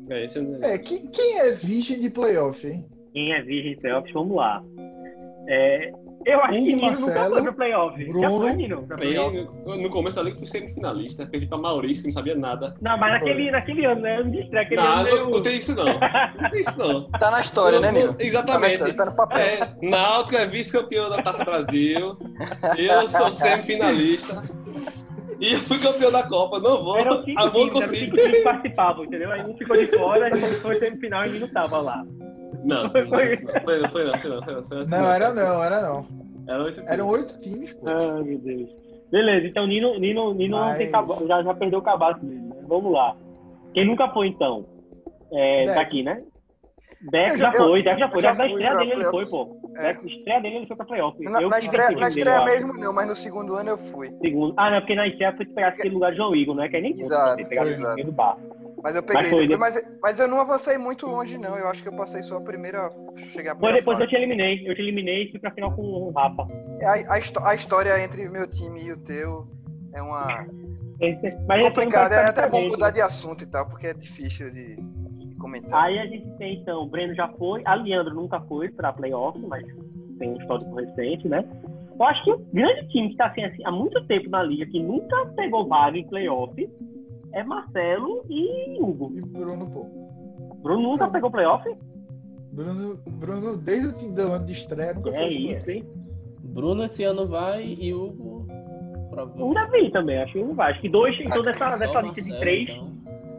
[0.09, 0.65] É, esse ano...
[0.65, 2.85] é quem, quem é virgem de playoff, hein?
[3.13, 4.63] Quem é virgem de playoff, vamos lá.
[5.49, 5.91] É,
[6.27, 8.05] eu acho que Nino nunca foi pro playoff.
[8.05, 8.87] Bruno, Já foi, Nino.
[9.65, 12.75] No começo ali que fui semifinalista, perdi pra Maurício, que não sabia nada.
[12.81, 14.23] Não, mas naquele, naquele ano, né?
[14.25, 15.17] Não disse, naquele não, ano.
[15.17, 15.85] Não, não tem isso não.
[15.85, 17.09] Não tem isso não.
[17.17, 18.17] Tá na história, né, Nino?
[18.19, 18.79] Exatamente.
[18.79, 19.39] Tá, tá no papel.
[19.39, 22.19] É, Náutico é vice-campeão da Taça Brasil.
[22.77, 24.43] Eu sou semifinalista.
[25.41, 26.99] E eu fui campeão da Copa, não vou.
[26.99, 29.33] Eram cinco a times, eram cinco times que participavam, entendeu?
[29.33, 32.05] Aí um ficou de fora, a gente foi semifinal e não tava lá.
[32.65, 35.13] Não, foi, foi, não, foi, não, foi não, foi não, foi não, foi assim, não,
[35.13, 36.01] era não, era não.
[36.49, 37.87] Era oito Eram oito times, pô.
[37.89, 38.71] Ai, meu Deus.
[39.11, 40.79] Beleza, então Nino, Nino, Nino Mas...
[40.79, 40.91] tem
[41.29, 42.55] já, já perdeu o cabaço mesmo.
[42.55, 42.65] Né?
[42.67, 43.17] Vamos lá.
[43.73, 44.67] Quem nunca foi, então?
[45.33, 46.23] É, tá aqui, né?
[47.01, 48.23] Deck já, foi, Deck já foi.
[48.23, 49.57] Já da estreia dele ele foi, pô.
[49.77, 49.93] É.
[49.93, 51.23] Da estreia dele ele foi pra playoff.
[51.23, 54.11] Na, na estreia, na estreia mesmo não, mas no segundo ano eu fui.
[54.23, 54.55] Segundo.
[54.57, 56.69] Ah, não, porque na estreia foi pegar aquele lugar de João Igor, né?
[56.69, 58.03] Que é nem exato, conta, pegar exato.
[58.03, 58.39] do bar.
[58.83, 61.57] Mas eu peguei, mas, foi, depois, mas, mas, eu não avancei muito longe, não.
[61.57, 62.91] Eu acho que eu passei só a primeira.
[63.33, 64.63] Cheguei a Foi depois eu te eliminei.
[64.67, 66.47] Eu te eliminei e fui pra final com o Rafa.
[66.81, 69.47] É, a, a, a história entre o meu time e o teu
[69.95, 70.47] é uma.
[71.01, 74.77] Esse, mas complicado, é até bom mudar de assunto e tal, porque é difícil de
[75.47, 75.75] comentando.
[75.75, 79.39] Aí a gente tem, então, o Breno já foi, a Leandro nunca foi para playoff,
[79.47, 79.65] mas
[80.19, 81.45] tem um histórico recente, né?
[81.99, 84.67] Eu acho que o grande time que está assim, assim, há muito tempo na liga,
[84.67, 86.69] que nunca pegou vaga em playoff,
[87.33, 89.13] é Marcelo e Hugo.
[89.17, 89.87] E Bruno, pô.
[90.63, 91.65] Bruno nunca pegou playoff?
[92.53, 95.85] Bruno, Bruno desde o ano de estreia, nunca é isso, hein?
[96.43, 98.47] Bruno esse ano vai e Hugo.
[99.37, 100.73] Um Davi também, acho que não vai.
[100.73, 102.96] Acho que dois, então dessa, dessa lista de três, então.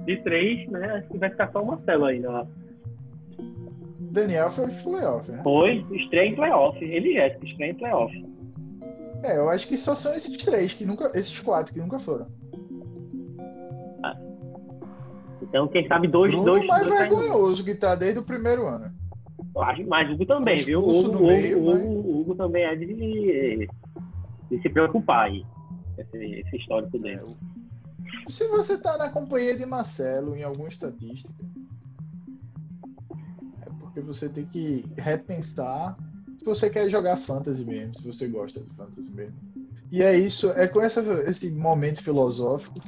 [0.08, 0.86] De três, né?
[0.94, 2.48] Acho que vai ficar só o Marcelo ainda lá.
[4.00, 5.42] Daniel foi de playoff, né?
[5.44, 6.84] Foi, estreia em playoff.
[6.84, 8.26] Ele é, estreia em playoff.
[9.24, 12.28] É, eu acho que só são esses três, que nunca, esses quatro que nunca foram.
[14.04, 14.18] Ah.
[15.42, 16.66] Então, quem sabe dois, Bruno dois.
[16.66, 18.92] mais dois vergonhoso que tá desde o primeiro ano.
[19.88, 20.80] Mas o Hugo também, viu?
[20.80, 21.84] O Hugo, meio, Hugo, mas...
[21.84, 23.68] Hugo, também é de,
[24.50, 25.44] de se preocupar aí.
[25.98, 27.22] Esse, esse histórico dele.
[27.22, 27.57] É,
[28.30, 31.34] se você tá na companhia de Marcelo em alguma estatística,
[33.62, 35.98] é porque você tem que repensar
[36.38, 39.38] se você quer jogar fantasy mesmo, se você gosta de fantasy mesmo.
[39.92, 42.80] E é isso, é com essa, esse momento filosófico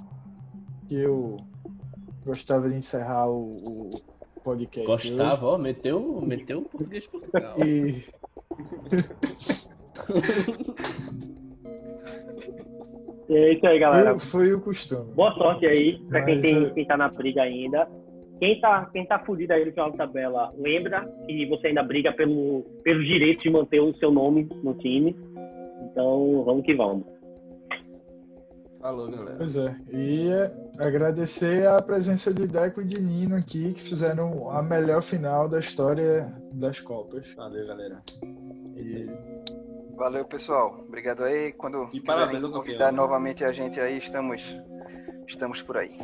[0.88, 1.38] que eu
[2.26, 3.90] gostava de encerrar o, o
[4.44, 4.86] podcast.
[4.86, 7.56] Gostava, ó, meteu, meteu o português de Portugal.
[7.66, 8.04] E...
[13.30, 14.18] E é isso aí, galera.
[14.18, 15.14] Foi, o costume.
[15.14, 17.88] Boa sorte aí pra quem, tem, é- quem tá na briga ainda.
[18.40, 22.14] Quem tá, quem tá fudido aí no final da tabela, lembra que você ainda briga
[22.14, 25.16] pelo, pelo direito de manter o seu nome no time.
[25.92, 27.06] Então, vamos que vamos.
[28.80, 29.36] Falou, galera.
[29.38, 29.76] Pois é.
[29.92, 30.30] E
[30.80, 35.60] agradecer a presença de Deco e de Nino aqui, que fizeram a melhor final da
[35.60, 37.30] história das Copas.
[37.36, 38.02] Valeu, galera.
[38.78, 39.06] E...
[40.00, 40.80] Valeu, pessoal.
[40.88, 41.52] Obrigado aí.
[41.52, 43.04] Quando e quiserem parabéns, convidar campeão.
[43.04, 44.58] novamente a gente aí, estamos,
[45.28, 45.98] estamos por aí.